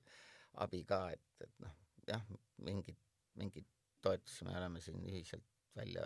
[0.64, 1.72] abi ka, et, et noh,
[2.08, 2.22] jah,
[2.66, 3.00] mingit,
[3.40, 3.70] mingit
[4.04, 6.04] toetusi me oleme siin ühiselt välja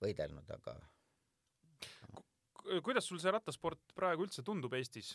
[0.00, 0.78] võidelnud, aga
[2.84, 5.14] kuidas sul see rattasport praegu üldse tundub Eestis?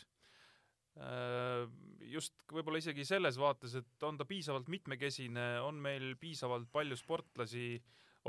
[0.96, 1.66] Äh,
[2.08, 7.68] just võib-olla isegi selles vaates, et on ta piisavalt mitmekesine, on meil piisavalt palju sportlasi,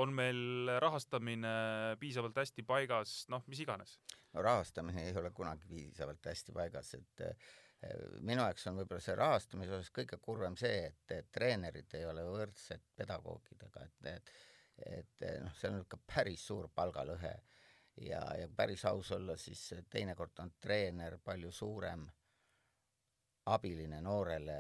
[0.04, 1.54] on meil rahastamine
[2.02, 3.98] piisavalt hästi paigas, noh, mis iganes?
[4.36, 7.48] no rahastamine ei ole kunagi piisavalt hästi paigas, et eh,
[8.20, 12.84] minu jaoks on võib-olla see rahastamise osas kõige kurvem see, et treenerid ei ole võrdsed
[13.00, 14.36] pedagoogidega, et, et
[14.78, 17.32] et noh, seal on ikka päris suur palgalõhe
[18.02, 22.08] ja, ja päris aus olla, siis teinekord on treener palju suurem
[23.48, 24.58] abiline noorele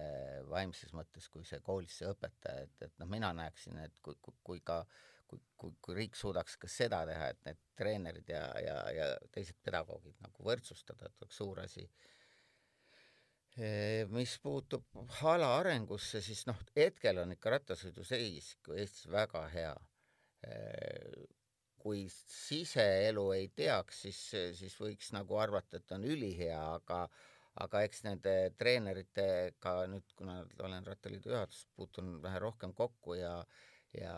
[0.47, 4.35] vaimses mõttes kui see koolis see õpetaja, et, et noh, mina näeksin, et kui, kui,
[4.43, 4.83] kui ka
[5.27, 9.57] kui, kui, kui riik suudaks ka seda teha, et need treenerid ja, ja, ja teised
[9.63, 11.87] pedagoogid nagu võrdsustada, et oleks suur asi.
[14.13, 14.85] mis puutub
[15.31, 19.73] ala arengusse, siis noh, hetkel on ikka rattasõiduseis Eestis väga hea.
[21.77, 24.21] Kui siseelu ei teaks, siis,
[24.59, 27.07] siis võiks nagu arvata, et on ülihea, aga
[27.57, 33.39] aga eks nende treeneritega nüüd, kuna olen Rattaliidu juhatuses, puutun vähe rohkem kokku ja
[33.97, 34.13] ja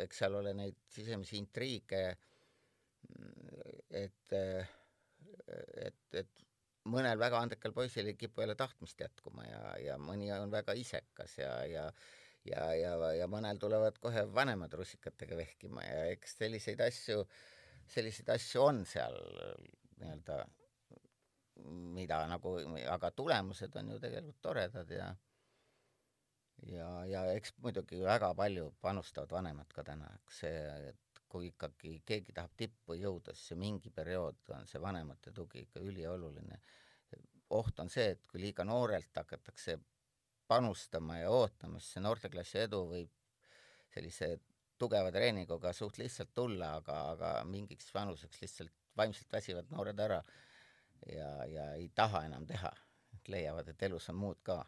[0.00, 2.02] eks seal ole neid sisemisi intriige,
[3.90, 6.42] et, et, et
[6.92, 11.36] mõnel väga andekal poisil ei kipu jälle tahtmist jätkuma ja, ja mõni on väga isekas
[11.38, 11.84] ja, ja
[12.48, 17.22] ja, ja, ja mõnel tulevad kohe vanemad russikatega vehkima ja eks selliseid asju,
[17.94, 19.18] selliseid asju on seal
[20.00, 20.42] nii-öelda
[21.94, 22.56] mida nagu,
[22.90, 25.12] aga tulemused on ju tegelikult toredad ja
[26.70, 31.96] ja, ja eks muidugi väga palju panustavad vanemad ka täna, eks see, et kui ikkagi
[32.06, 36.60] keegi tahab tippu jõuda, siis mingi periood on see vanemate tugi ikka ülioluline.
[37.52, 39.78] oht on see, et kui liiga noorelt hakatakse
[40.48, 43.12] panustama ja ootama, siis see noorteklassi edu võib
[43.92, 44.34] sellise
[44.78, 50.20] tugeva treeninguga suht lihtsalt tulla, aga, aga mingiks vanuseks lihtsalt vaimselt väsivad noored ära
[51.06, 52.70] ja, ja ei taha enam teha,
[53.32, 54.58] leiavad, et elus on muud ka.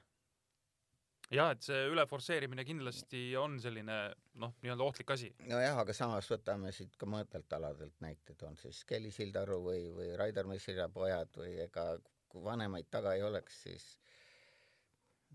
[1.34, 3.98] jah, et see üleforsseerimine kindlasti on selline
[4.40, 5.32] noh, nii-öelda ohtlik asi.
[5.50, 10.14] nojah, aga samas võtame siit ka mõõtelt aladelt näiteid, on siis Kelly Sildaru või, või
[10.20, 11.94] Raidar Messira pojad või ega
[12.28, 13.90] kui vanemaid taga ei oleks, siis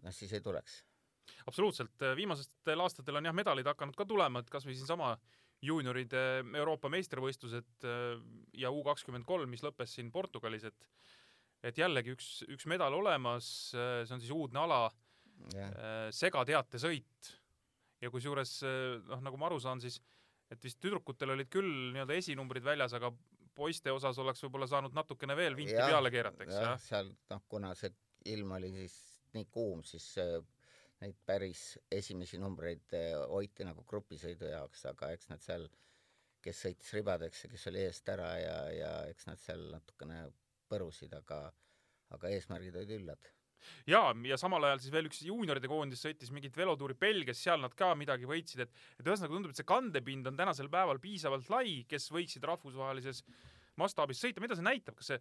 [0.03, 0.83] noh, siis ei tuleks
[1.49, 5.13] absoluutselt, viimastel aastatel on jah, medalid hakanud ka tulema, et kasvõi siinsama
[5.65, 6.21] juunioride
[6.55, 8.21] Euroopa meistrivõistlused äh,
[8.61, 10.89] ja U kakskümmend kolm, mis lõppes siin Portugalis, et
[11.67, 14.85] et jällegi üks, üks medal olemas, äh, see on siis uudne ala
[15.51, 17.33] yeah., segateatesõit.
[17.99, 18.61] ja kusjuures
[19.09, 19.99] noh, nagu ma aru saan, siis
[20.49, 23.11] et vist tüdrukutel olid küll nii-öelda esinumbrid väljas, aga
[23.55, 26.79] poiste osas oleks võib-olla saanud natukene veel vinti ja, peale keerata, eks jah?
[26.79, 27.91] seal noh, kuna see
[28.31, 28.95] ilm oli siis
[29.35, 30.11] nii kuum, siis
[31.03, 35.65] neid päris esimesi numbreid eh, hoiti nagu grupisõidu jaoks, aga eks nad seal,
[36.43, 40.21] kes sõitis ribadeks ja kes oli eest ära ja, ja eks nad seal natukene
[40.69, 41.43] põrusid, aga,
[42.15, 43.31] aga eesmärgid olid üllad.
[43.91, 47.73] Ja, ja samal ajal siis veel üks juunioride koondis sõitis mingit velotuuri Belgias, seal nad
[47.75, 51.81] ka midagi võitsid, et et ühesõnaga tundub, et see kandepind on tänasel päeval piisavalt lai,
[51.87, 53.23] kes võiksid rahvusvahelises
[53.79, 55.19] mastaabis sõita, mida see näitab, kas see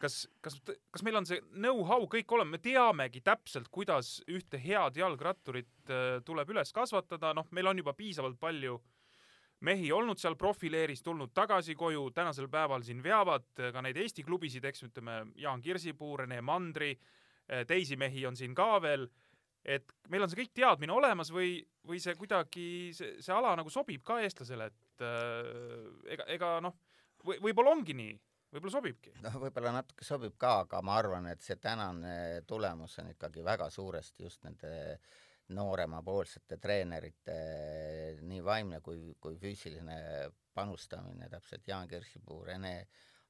[0.00, 0.58] kas, kas,
[0.92, 6.18] kas meil on see know-how kõik olemas, me teamegi täpselt, kuidas ühte head jalgratturit äh,
[6.26, 8.78] tuleb üles kasvatada, noh, meil on juba piisavalt palju
[9.66, 14.66] mehi olnud seal profileeris, tulnud tagasi koju, tänasel päeval siin veavad ka neid Eesti klubisid,
[14.68, 16.92] eks ütleme, Jaan Kirsipuu, Rene Mandri,
[17.48, 19.08] äh, teisi mehi on siin ka veel,
[19.64, 23.72] et meil on see kõik teadmine olemas või, või see kuidagi, see, see ala nagu
[23.72, 26.76] sobib ka eestlasele, et äh, ega, ega noh,
[27.26, 28.14] või võib-olla ongi nii
[28.56, 29.12] võib-olla sobibki.
[29.24, 33.68] noh, võib-olla natuke sobib ka, aga ma arvan, et see tänane tulemus on ikkagi väga
[33.70, 34.72] suuresti just nende
[35.56, 37.34] nooremapoolsete treenerite
[38.26, 39.98] nii vaimne kui, kui füüsiline
[40.56, 42.88] panustamine, täpselt Jaan Kirsipuu, Rene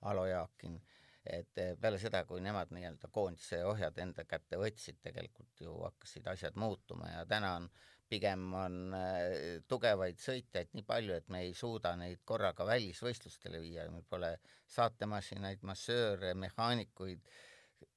[0.09, 0.79] Alo Jaakin,
[1.27, 6.57] et peale seda, kui nemad nii-öelda koondise ohjad enda kätte võtsid, tegelikult ju hakkasid asjad
[6.57, 11.55] muutuma ja täna on äh, pigem on äh, tugevaid sõitjaid nii palju, et me ei
[11.57, 14.33] suuda neid korraga välisvõistlustele viia, meil pole
[14.71, 17.23] saatemasinaid, massööre, mehaanikuid,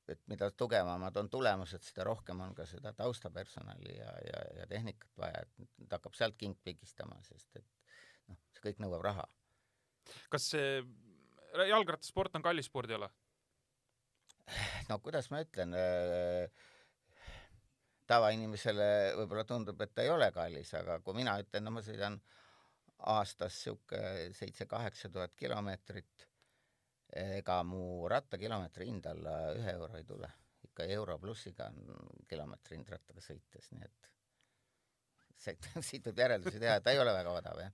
[0.10, 5.12] et mida tugevamad on tulemused, seda rohkem on ka seda taustapersonali ja, ja, ja tehnikat
[5.22, 7.68] vaja, et nüüd hakkab sealt king pigistama, sest et
[8.32, 9.28] noh, see kõik nõuab raha.
[10.34, 10.82] kas see
[11.70, 13.12] jalgrattasport on kallis spordiala?
[14.90, 16.50] no kuidas ma ütlen äh,,
[18.10, 18.90] tavainimesele
[19.20, 22.18] võib-olla tundub, et ta ei ole kallis, aga kui mina ütlen, no ma sõidan
[23.14, 24.02] aastas sihuke
[24.36, 26.28] seitse-kaheksa tuhat kilomeetrit,
[27.40, 30.30] ega mu rattakilomeetri hind alla ühe euro ei tule.
[30.68, 34.10] ikka euro plussiga on kilomeetri hind rattaga sõites, nii et
[35.88, 37.72] siit võib järeldusi teha, et ta ei ole väga odav, jah.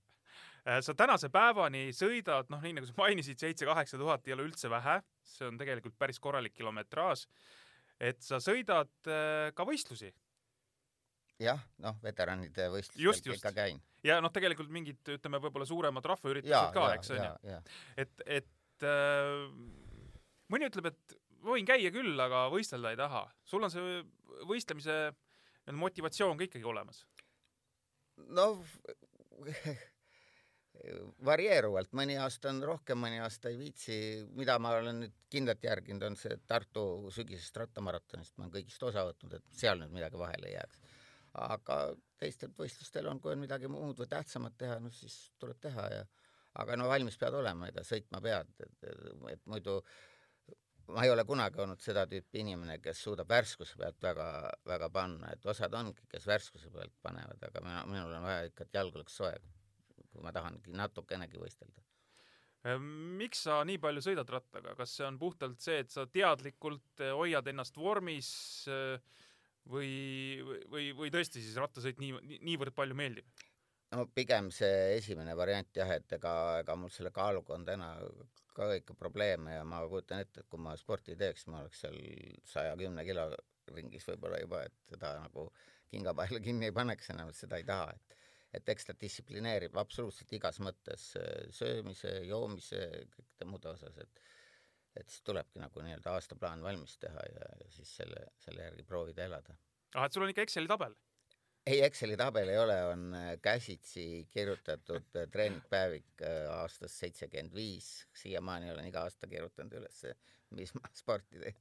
[0.66, 4.70] Äh, sa tänase päevani sõidad, noh, nii nagu sa mainisid, seitse-kaheksa tuhat ei ole üldse
[4.70, 7.26] vähe, see on tegelikult päris korralik kilometraaž.
[8.00, 10.12] et sa sõidad äh, ka võistlusi
[11.42, 13.82] jah, noh, veteranide võistlustel ikka käin.
[14.06, 17.60] ja noh, tegelikult mingid, ütleme võib-olla suuremad rahvaüritused ka, eks, on ja ju., ja
[18.06, 19.46] et, et äh,
[20.54, 23.26] mõni ütleb, et võin käia küll, aga võistelda ei taha.
[23.46, 24.00] sul on see
[24.50, 24.96] võistlemise
[25.66, 27.04] nii-öelda motivatsioon ka ikkagi olemas.
[28.16, 28.64] no
[31.26, 33.96] varieeruvalt, mõni aasta on rohkem, mõni aasta ei viitsi,
[34.38, 39.06] mida ma olen nüüd kindlalt järginud, on see Tartu sügisest rattamaratonist, ma olen kõigist osa
[39.08, 40.85] võtnud, et seal nüüd midagi vahele ei jääks.
[41.36, 41.78] Aga
[42.20, 46.04] teistel võistlustel on, kui on midagi muud või tähtsamat teha, no siis tuleb teha ja
[46.62, 48.92] aga no valmis pead olema, ega sõitma pead, et,
[49.34, 49.82] et muidu
[50.94, 54.28] ma ei ole kunagi olnud seda tüüpi inimene, kes suudab värskuse pealt väga,
[54.70, 58.68] väga panna, et osad ongi, kes värskuse pealt panevad, aga mina, minul on vaja ikka,
[58.68, 59.34] et jalg oleks soe,
[60.12, 61.86] kui ma tahangi natukenegi võistelda.
[62.66, 62.80] Äh,
[63.20, 67.14] miks sa nii palju sõidad rattaga, kas see on puhtalt see, et sa teadlikult eh,
[67.14, 68.30] hoiad ennast vormis
[68.72, 69.02] eh,
[69.72, 69.92] või,
[70.72, 73.46] või, või tõesti siis rattasõit nii, niivõrd palju meeldib?
[73.96, 77.94] no pigem see esimene variant jah, et ega, ega mul selle kaaluga on täna
[78.56, 81.98] ka ikka probleeme ja ma kujutan ette, et kui ma sporti teeks, ma oleks seal
[82.48, 83.30] saja kümne kilo
[83.76, 85.48] ringis võib-olla juba, et seda nagu
[85.92, 88.22] kingapaela kinni ei paneks enam, et seda ei taha, et
[88.56, 91.10] et eks ta distsiplineerib absoluutselt igas mõttes
[91.58, 92.80] söömise, joomise,
[93.12, 94.22] kõikide muude osas, et
[94.96, 99.26] et siis tulebki nagu nii-öelda aastaplaan valmis teha ja, ja siis selle, selle järgi proovida
[99.28, 99.56] elada
[99.96, 100.96] ah, et sul on ikka Exceli tabel?
[101.66, 107.90] ei, Exceli tabel ei ole, on äh, käsitsi kirjutatud äh, treeningpäevik äh, aastast seitsekümmend viis,
[108.22, 110.04] siiamaani olen iga aasta kirjutanud üles,
[110.56, 111.58] mis ma sporti teen.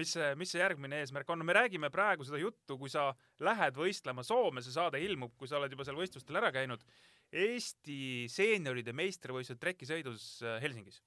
[0.00, 1.44] mis see, mis see järgmine eesmärk on?
[1.46, 3.10] me räägime praegu seda juttu, kui sa
[3.44, 6.82] lähed võistlema Soome, see saade ilmub, kui sa oled juba seal võistlustel ära käinud.
[7.34, 10.26] Eesti seenioride meistrivõistlused trekisõidus
[10.62, 11.00] Helsingis.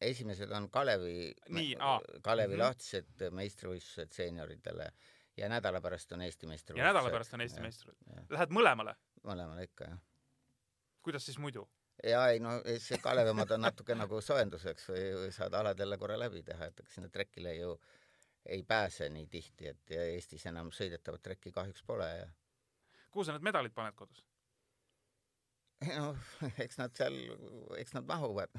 [0.00, 1.34] Esimesed on Kalevi
[2.22, 2.60] Kalevi Mhm.
[2.62, 4.90] lahtised meistrivõistlused seenioridele
[5.36, 6.88] ja nädala pärast on Eesti ja meistrivõistlused.
[6.92, 8.30] nädala pärast on Eesti meistrivõistlused.
[8.30, 8.94] Lähed mõlemale?
[9.24, 9.98] mõlemale ikka jah.
[11.02, 11.68] kuidas siis muidu?
[12.04, 15.98] ja ei no see Kalevi omad on natuke nagu soojenduseks või, või saad alad jälle
[15.98, 17.80] korra läbi teha, et ega sinna trekile ju
[18.46, 22.26] ei pääse nii tihti, et ja Eestis enam sõidetavat trekki kahjuks pole ja
[23.10, 24.24] kuhu sa need medalid paned kodus?
[25.96, 26.16] noh,
[26.58, 27.16] eks nad seal,
[27.78, 28.50] eks nad mahuvad.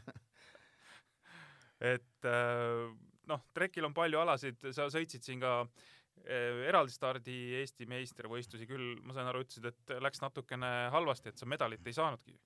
[1.83, 2.87] Et äh,
[3.29, 8.95] noh, trekil on palju alasid, sa sõitsid siin ka äh, eraldi stardi Eesti meistrivõistlusi küll,
[9.03, 12.37] ma sain aru, ütlesid, et läks natukene halvasti, et sa medalit ei saanudki.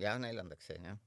[0.00, 1.00] jah, neljandaks jäin jah.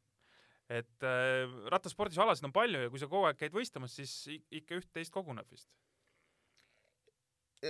[0.69, 4.79] et äh, rattaspordis alasid on palju ja kui sa kogu aeg käid võistlemas, siis ikka
[4.79, 5.69] üht-teist koguneb vist.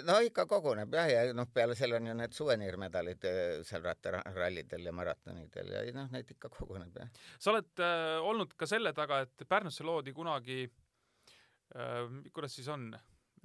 [0.08, 4.90] No ikka koguneb jah, ja noh, peale selle on ju need suvenirmedalid eh, seal rattarallidel
[4.90, 7.12] ja maratonidel ja noh, neid ikka koguneb jah.
[7.38, 12.90] sa oled äh, olnud ka selle taga, et Pärnusse loodi kunagi äh,, kuidas siis on,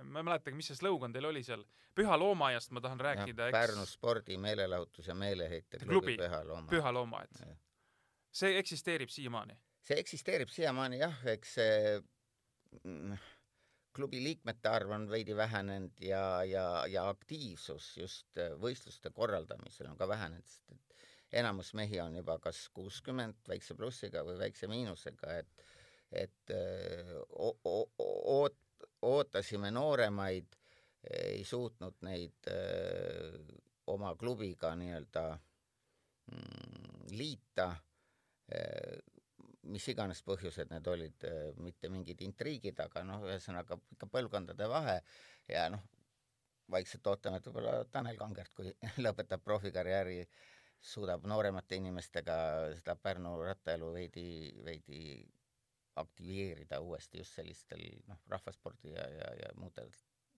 [0.02, 1.64] ma ei mäletagi, mis see slogan teil oli seal,
[1.98, 6.14] Püha Loomaaiast ma tahan rääkida, Pärnu spordi, meelelahutus ja meeleheite Klubi.
[6.14, 6.70] klubi Püha Looma.
[6.70, 7.42] Püha Loomaaed
[8.32, 9.56] see eksisteerib siiamaani.
[9.82, 12.00] see eksisteerib siiamaani jah, eks see
[12.84, 13.16] mm,
[13.98, 19.98] klubi liikmete arv on veidi vähenenud ja, ja, ja aktiivsus just äh, võistluste korraldamisel on
[19.98, 25.40] ka vähenenud, sest et enamus mehi on juba kas kuuskümmend väikse plussiga või väikse miinusega,
[25.42, 25.66] et
[26.08, 30.54] et äh, oot-, ootasime nooremaid,
[31.10, 33.42] ei suutnud neid öö,
[33.92, 35.24] oma klubiga nii-öelda
[36.32, 37.68] mm, liita
[39.68, 41.24] mis iganes põhjused need olid,
[41.62, 44.98] mitte mingid intriigid, aga noh, ühesõnaga ikka põlvkondade vahe
[45.50, 45.82] ja noh,
[46.72, 48.72] vaikselt ootame, et võib-olla Tanel Kangert, kui
[49.04, 50.20] lõpetab profikarjääri,
[50.78, 52.36] suudab nooremate inimestega
[52.78, 54.28] seda Pärnu rattaelu veidi,
[54.64, 55.00] veidi
[55.98, 59.88] aktiveerida uuesti just sellistel noh, rahvaspordi ja, ja, ja muude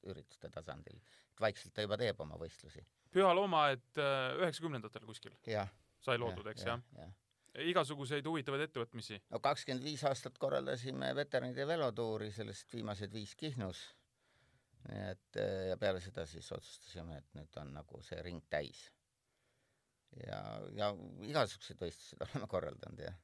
[0.08, 0.96] ürituste tasandil.
[1.32, 2.80] et vaikselt ta juba teeb oma võistlusi.
[3.12, 4.00] Püha Loomaaed
[4.40, 5.68] üheksakümnendatel kuskil jah.
[6.00, 6.80] sai loodud, eks jah?
[6.96, 7.12] jah.
[7.58, 9.18] Igasuguseid huvitavaid ettevõtmisi.
[9.30, 13.82] no kakskümmend viis aastat korraldasime veteranide velotuuri, sellest viimased viis Kihnus.
[14.88, 18.90] nii et eh, ja peale seda siis otsustasime, et nüüd on nagu see ring täis.
[20.26, 20.40] ja,
[20.76, 20.92] ja
[21.26, 23.14] igasuguseid võistlusi oleme korraldanud ja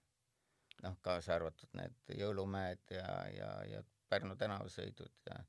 [0.85, 5.41] noh, kaasa arvatud need jõulumäed ja, ja, ja Pärnu tänavasõidud ja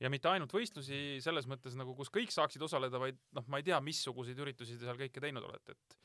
[0.00, 3.66] ja mitte ainult võistlusi selles mõttes nagu, kus kõik saaksid osaleda, vaid noh, ma ei
[3.66, 5.98] tea, missuguseid üritusi te seal kõike teinud olete, et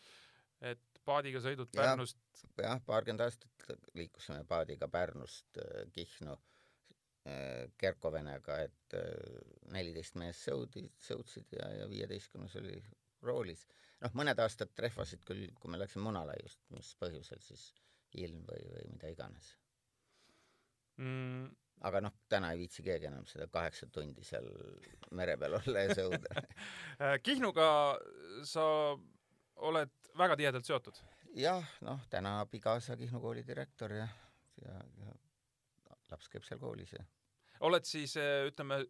[0.73, 1.69] et paadiga sõidud.
[1.75, 2.19] Pärnust
[2.61, 9.39] jah, paarkümmend aastat liikusime paadiga Pärnust äh, Kihnu äh, Kerkovenega, et äh,
[9.73, 12.77] neliteist meest sõudi, sõutsid ja, ja viieteistkümnes oli
[13.23, 13.65] roolis.
[14.03, 17.71] noh, mõned aastad trehvasid küll, kui me läksime Munalaiust, mis põhjusel siis
[18.19, 19.53] ilm või, või mida iganes.
[20.97, 21.47] mm,
[21.89, 24.47] aga noh, täna ei viitsi keegi enam seda kaheksa tundi seal
[25.11, 26.43] mere peal olla ja sõuda.
[27.25, 27.67] Kihnuga
[28.47, 28.67] sa
[29.55, 30.99] oled väga tihedalt seotud.
[31.35, 34.07] jah, noh, täna abikaasa Kihnu kooli direktor ja,
[34.61, 35.13] ja, ja
[36.11, 37.03] laps käib seal koolis ja
[37.67, 38.83] oled siis äh, ütleme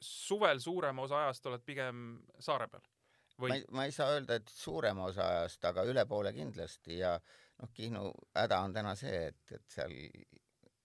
[0.00, 2.86] suvel suurema osa ajast oled pigem saare peal
[3.38, 6.98] ma või ei, ma ei saa öelda, et suurema osa ajast, aga üle poole kindlasti
[6.98, 7.14] ja
[7.62, 9.94] noh, Kihnu häda on täna see, et, et seal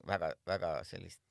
[0.07, 1.22] väga, väga sellist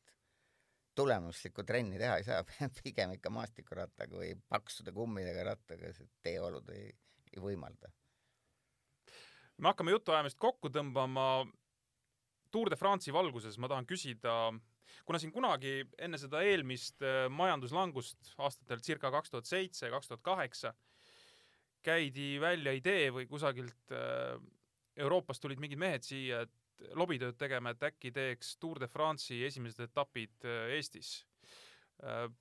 [0.98, 2.42] tulemuslikku trenni teha ei saa,
[2.82, 6.90] pigem ikka maastikurattaga või paksude kummidega rattaga, sest teeolud ei,
[7.32, 7.90] ei võimalda.
[9.58, 11.46] me hakkame jutuajamist kokku tõmbama
[12.52, 14.52] Tour de France'i valguses ma tahan küsida
[15.04, 20.22] kuna siin kunagi enne seda eelmist äh, majanduslangust aastatel circa kaks tuhat seitse kaks tuhat
[20.22, 20.74] kaheksa
[21.82, 24.36] käidi välja idee või kusagilt äh,
[24.96, 26.58] Euroopast tulid mingid mehed siia et
[26.98, 31.20] lobitööd tegema et äkki teeks Tour de France'i esimesed etapid äh, Eestis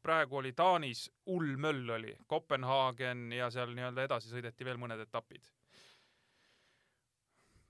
[0.01, 5.45] praegu oli Taanis hull möll oli Kopenhaagen ja seal nii-öelda edasi sõideti veel mõned etapid.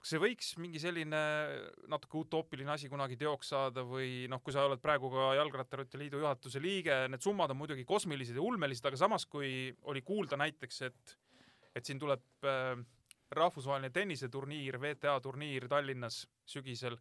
[0.02, 1.18] Kas see võiks mingi selline
[1.92, 6.24] natuke utoopiline asi kunagi teoks saada või noh, kui sa oled praegu ka Jalgratturite Liidu
[6.24, 10.82] juhatuse liige, need summad on muidugi kosmilised ja ulmelised, aga samas kui oli kuulda näiteks,
[10.90, 11.18] et
[11.76, 12.82] et siin tuleb äh,
[13.32, 16.98] rahvusvaheline tenniseturniir, WTA turniir Tallinnas sügisel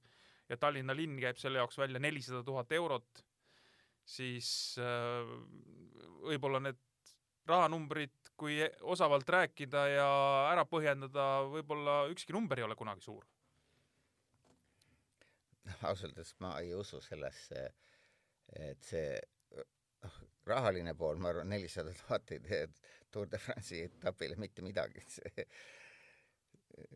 [0.50, 3.24] ja Tallinna linn käib selle jaoks välja nelisada tuhat eurot,
[4.10, 4.50] siis
[4.82, 5.30] äh,
[6.26, 6.80] võib-olla need
[7.50, 10.08] rahanumbrid, kui osavalt rääkida ja
[10.52, 13.26] ära põhjendada, võib-olla ükski number ei ole kunagi suur.
[15.82, 17.66] ausalt öeldes ma ei usu sellesse,
[18.58, 19.18] et see
[20.04, 20.16] noh,
[20.50, 22.64] rahaline pool, ma arvan, nelisada tuhat ei tee
[23.10, 25.46] Tour de France'i etapile mitte midagi, see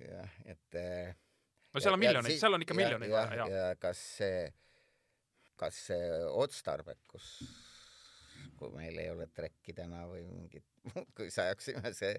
[0.00, 1.14] jah, et eh,
[1.74, 3.70] no seal on miljoneid, seal on ikka miljoneid ja, vaja, ja, jaa.
[3.70, 4.44] ja kas see,
[5.60, 6.10] kas see
[6.42, 7.28] otstarbekus,
[8.58, 12.14] kui meil ei ole trekki täna või mingit muud, kui saaksime see,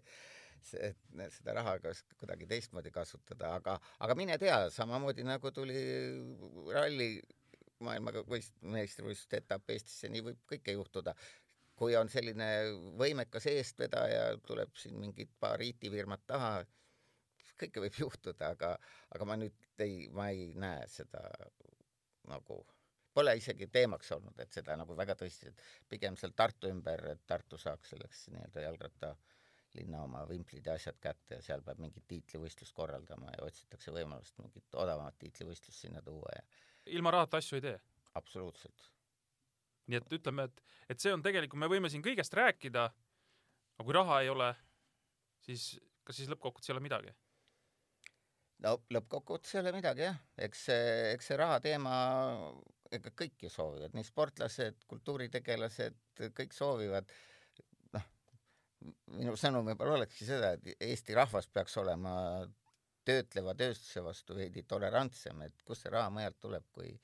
[0.66, 0.92] see,
[1.38, 5.80] seda raha kas kuidagi teistmoodi kasutada, aga, aga mine tea, samamoodi nagu tuli
[6.74, 7.10] ralli
[7.84, 11.16] maailmaga võist-, meistrivõistluste etapp Eestisse, nii võib kõike juhtuda.
[11.76, 12.48] Kui on selline
[12.96, 16.52] võimekas eestvedaja, tuleb siin mingid paar IT-firmat taha,
[17.60, 18.72] kõike võib juhtuda, aga,
[19.12, 21.24] aga ma nüüd ei, ma ei näe seda
[22.32, 22.62] nagu,
[23.16, 27.58] pole isegi teemaks olnud, et seda nagu väga tõsiselt, pigem seal Tartu ümber, et Tartu
[27.62, 33.32] saaks selleks nii-öelda jalgrattalinna oma vimplid ja asjad kätte ja seal peab mingit tiitlivõistlust korraldama
[33.38, 36.44] ja otsitakse võimalust mingit odavamat tiitlivõistlust sinna tuua ja
[36.86, 37.80] ilma rahata asju ei tee.
[38.16, 38.92] absoluutselt.
[39.88, 42.86] nii et ütleme, et, et see on tegelikult, me võime siin kõigest rääkida,
[43.76, 44.48] aga kui raha ei ole,
[45.46, 47.14] siis kas siis lõppkokkuvõttes ei ole midagi?
[48.66, 51.96] no lõppkokkuvõttes ei ole midagi jah, eks see, eks see raha teema,
[52.98, 55.98] ega kõik ju soovivad, nii sportlased, kultuuritegelased,
[56.38, 57.12] kõik soovivad,
[57.96, 58.08] noh,
[59.18, 62.16] minu sõnum võib-olla olekski seda, et Eesti rahvas peaks olema
[63.06, 66.96] töötleva tööstuse vastu veidi tolerantsem, et kust see raha mujalt tuleb, kui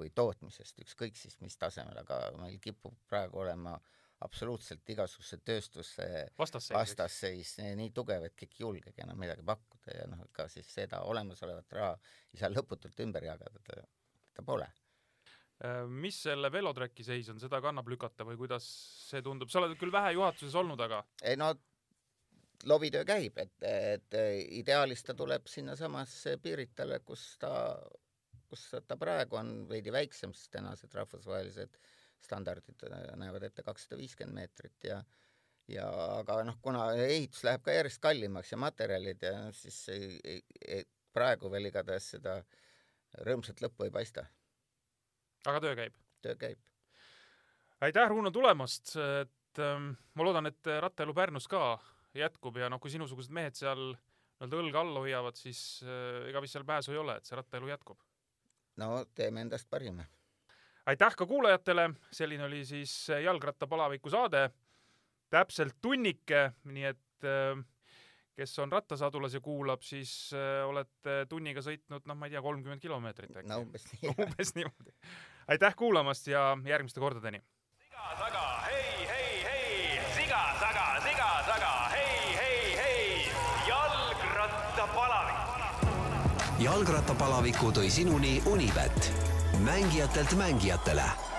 [0.00, 3.74] kui tootmisest, ükskõik siis mis tasemel, aga meil kipub praegu olema
[4.24, 6.06] absoluutselt igasuguse tööstuse
[6.38, 6.76] vastasseis.
[6.76, 11.02] vastasseis nii tugev, et keegi ei julgegi enam midagi pakkuda ja noh, ega siis seda
[11.08, 11.94] olemasolevat raha
[12.34, 13.82] ei saa lõputult ümber jagada, ta,
[14.36, 14.68] ta pole.
[15.64, 18.66] Äh, mis selle velotreki seis on, seda ka annab lükata või kuidas
[19.10, 21.52] see tundub, sa oled küll vähe juhatuses olnud, aga ei no
[22.70, 24.16] lobitöö käib, et, et
[24.60, 27.52] ideaalis ta tuleb sinnasamasse Piritale, kus ta,
[28.48, 31.78] kus ta praegu on veidi väiksem, sest tänased rahvusvahelised
[32.20, 32.84] standardid
[33.16, 35.00] näevad ette kakssada viiskümmend meetrit ja
[35.70, 35.86] ja
[36.18, 40.42] aga noh, kuna ehitus läheb ka järjest kallimaks ja materjalid ja noh, siis ei, ei,
[40.66, 40.84] ei,
[41.14, 42.40] praegu veel igatahes seda
[43.26, 44.24] rõõmsat lõppu ei paista,
[45.46, 45.96] aga töö käib.
[46.22, 46.58] töö käib.
[47.80, 51.78] aitäh, Runo tulemast, et ähm, ma loodan, et rattaelu Pärnus ka
[52.14, 56.56] jätkub ja noh, kui sinusugused mehed seal nii-öelda õlga all hoiavad, siis äh, ega vist
[56.56, 58.00] seal pääsu ei ole, et see rattaelu jätkub.
[58.80, 60.04] no teeme endast parima
[60.90, 62.92] aitäh ka kuulajatele, selline oli siis
[63.24, 64.48] jalgrattapalaviku saade,
[65.30, 67.60] täpselt tunnike, nii et äh,
[68.36, 72.82] kes on rattasadulas ja kuulab, siis äh, olete tunniga sõitnud, noh, ma ei tea, kolmkümmend
[72.82, 74.96] kilomeetrit äkki no umbes nii umbes niimoodi.
[75.48, 77.40] Aitäh kuulamast ja järgmiste kordadeni!
[77.40, 83.32] siga, siga-saga, hei, hei, hei, siga-saga, siga-saga, hei, hei, hei,
[83.68, 85.40] jalgrattapalavik.
[86.58, 89.12] jalgrattapalaviku tõi sinuni Unibet,
[89.64, 91.29] mängijatelt mängijatele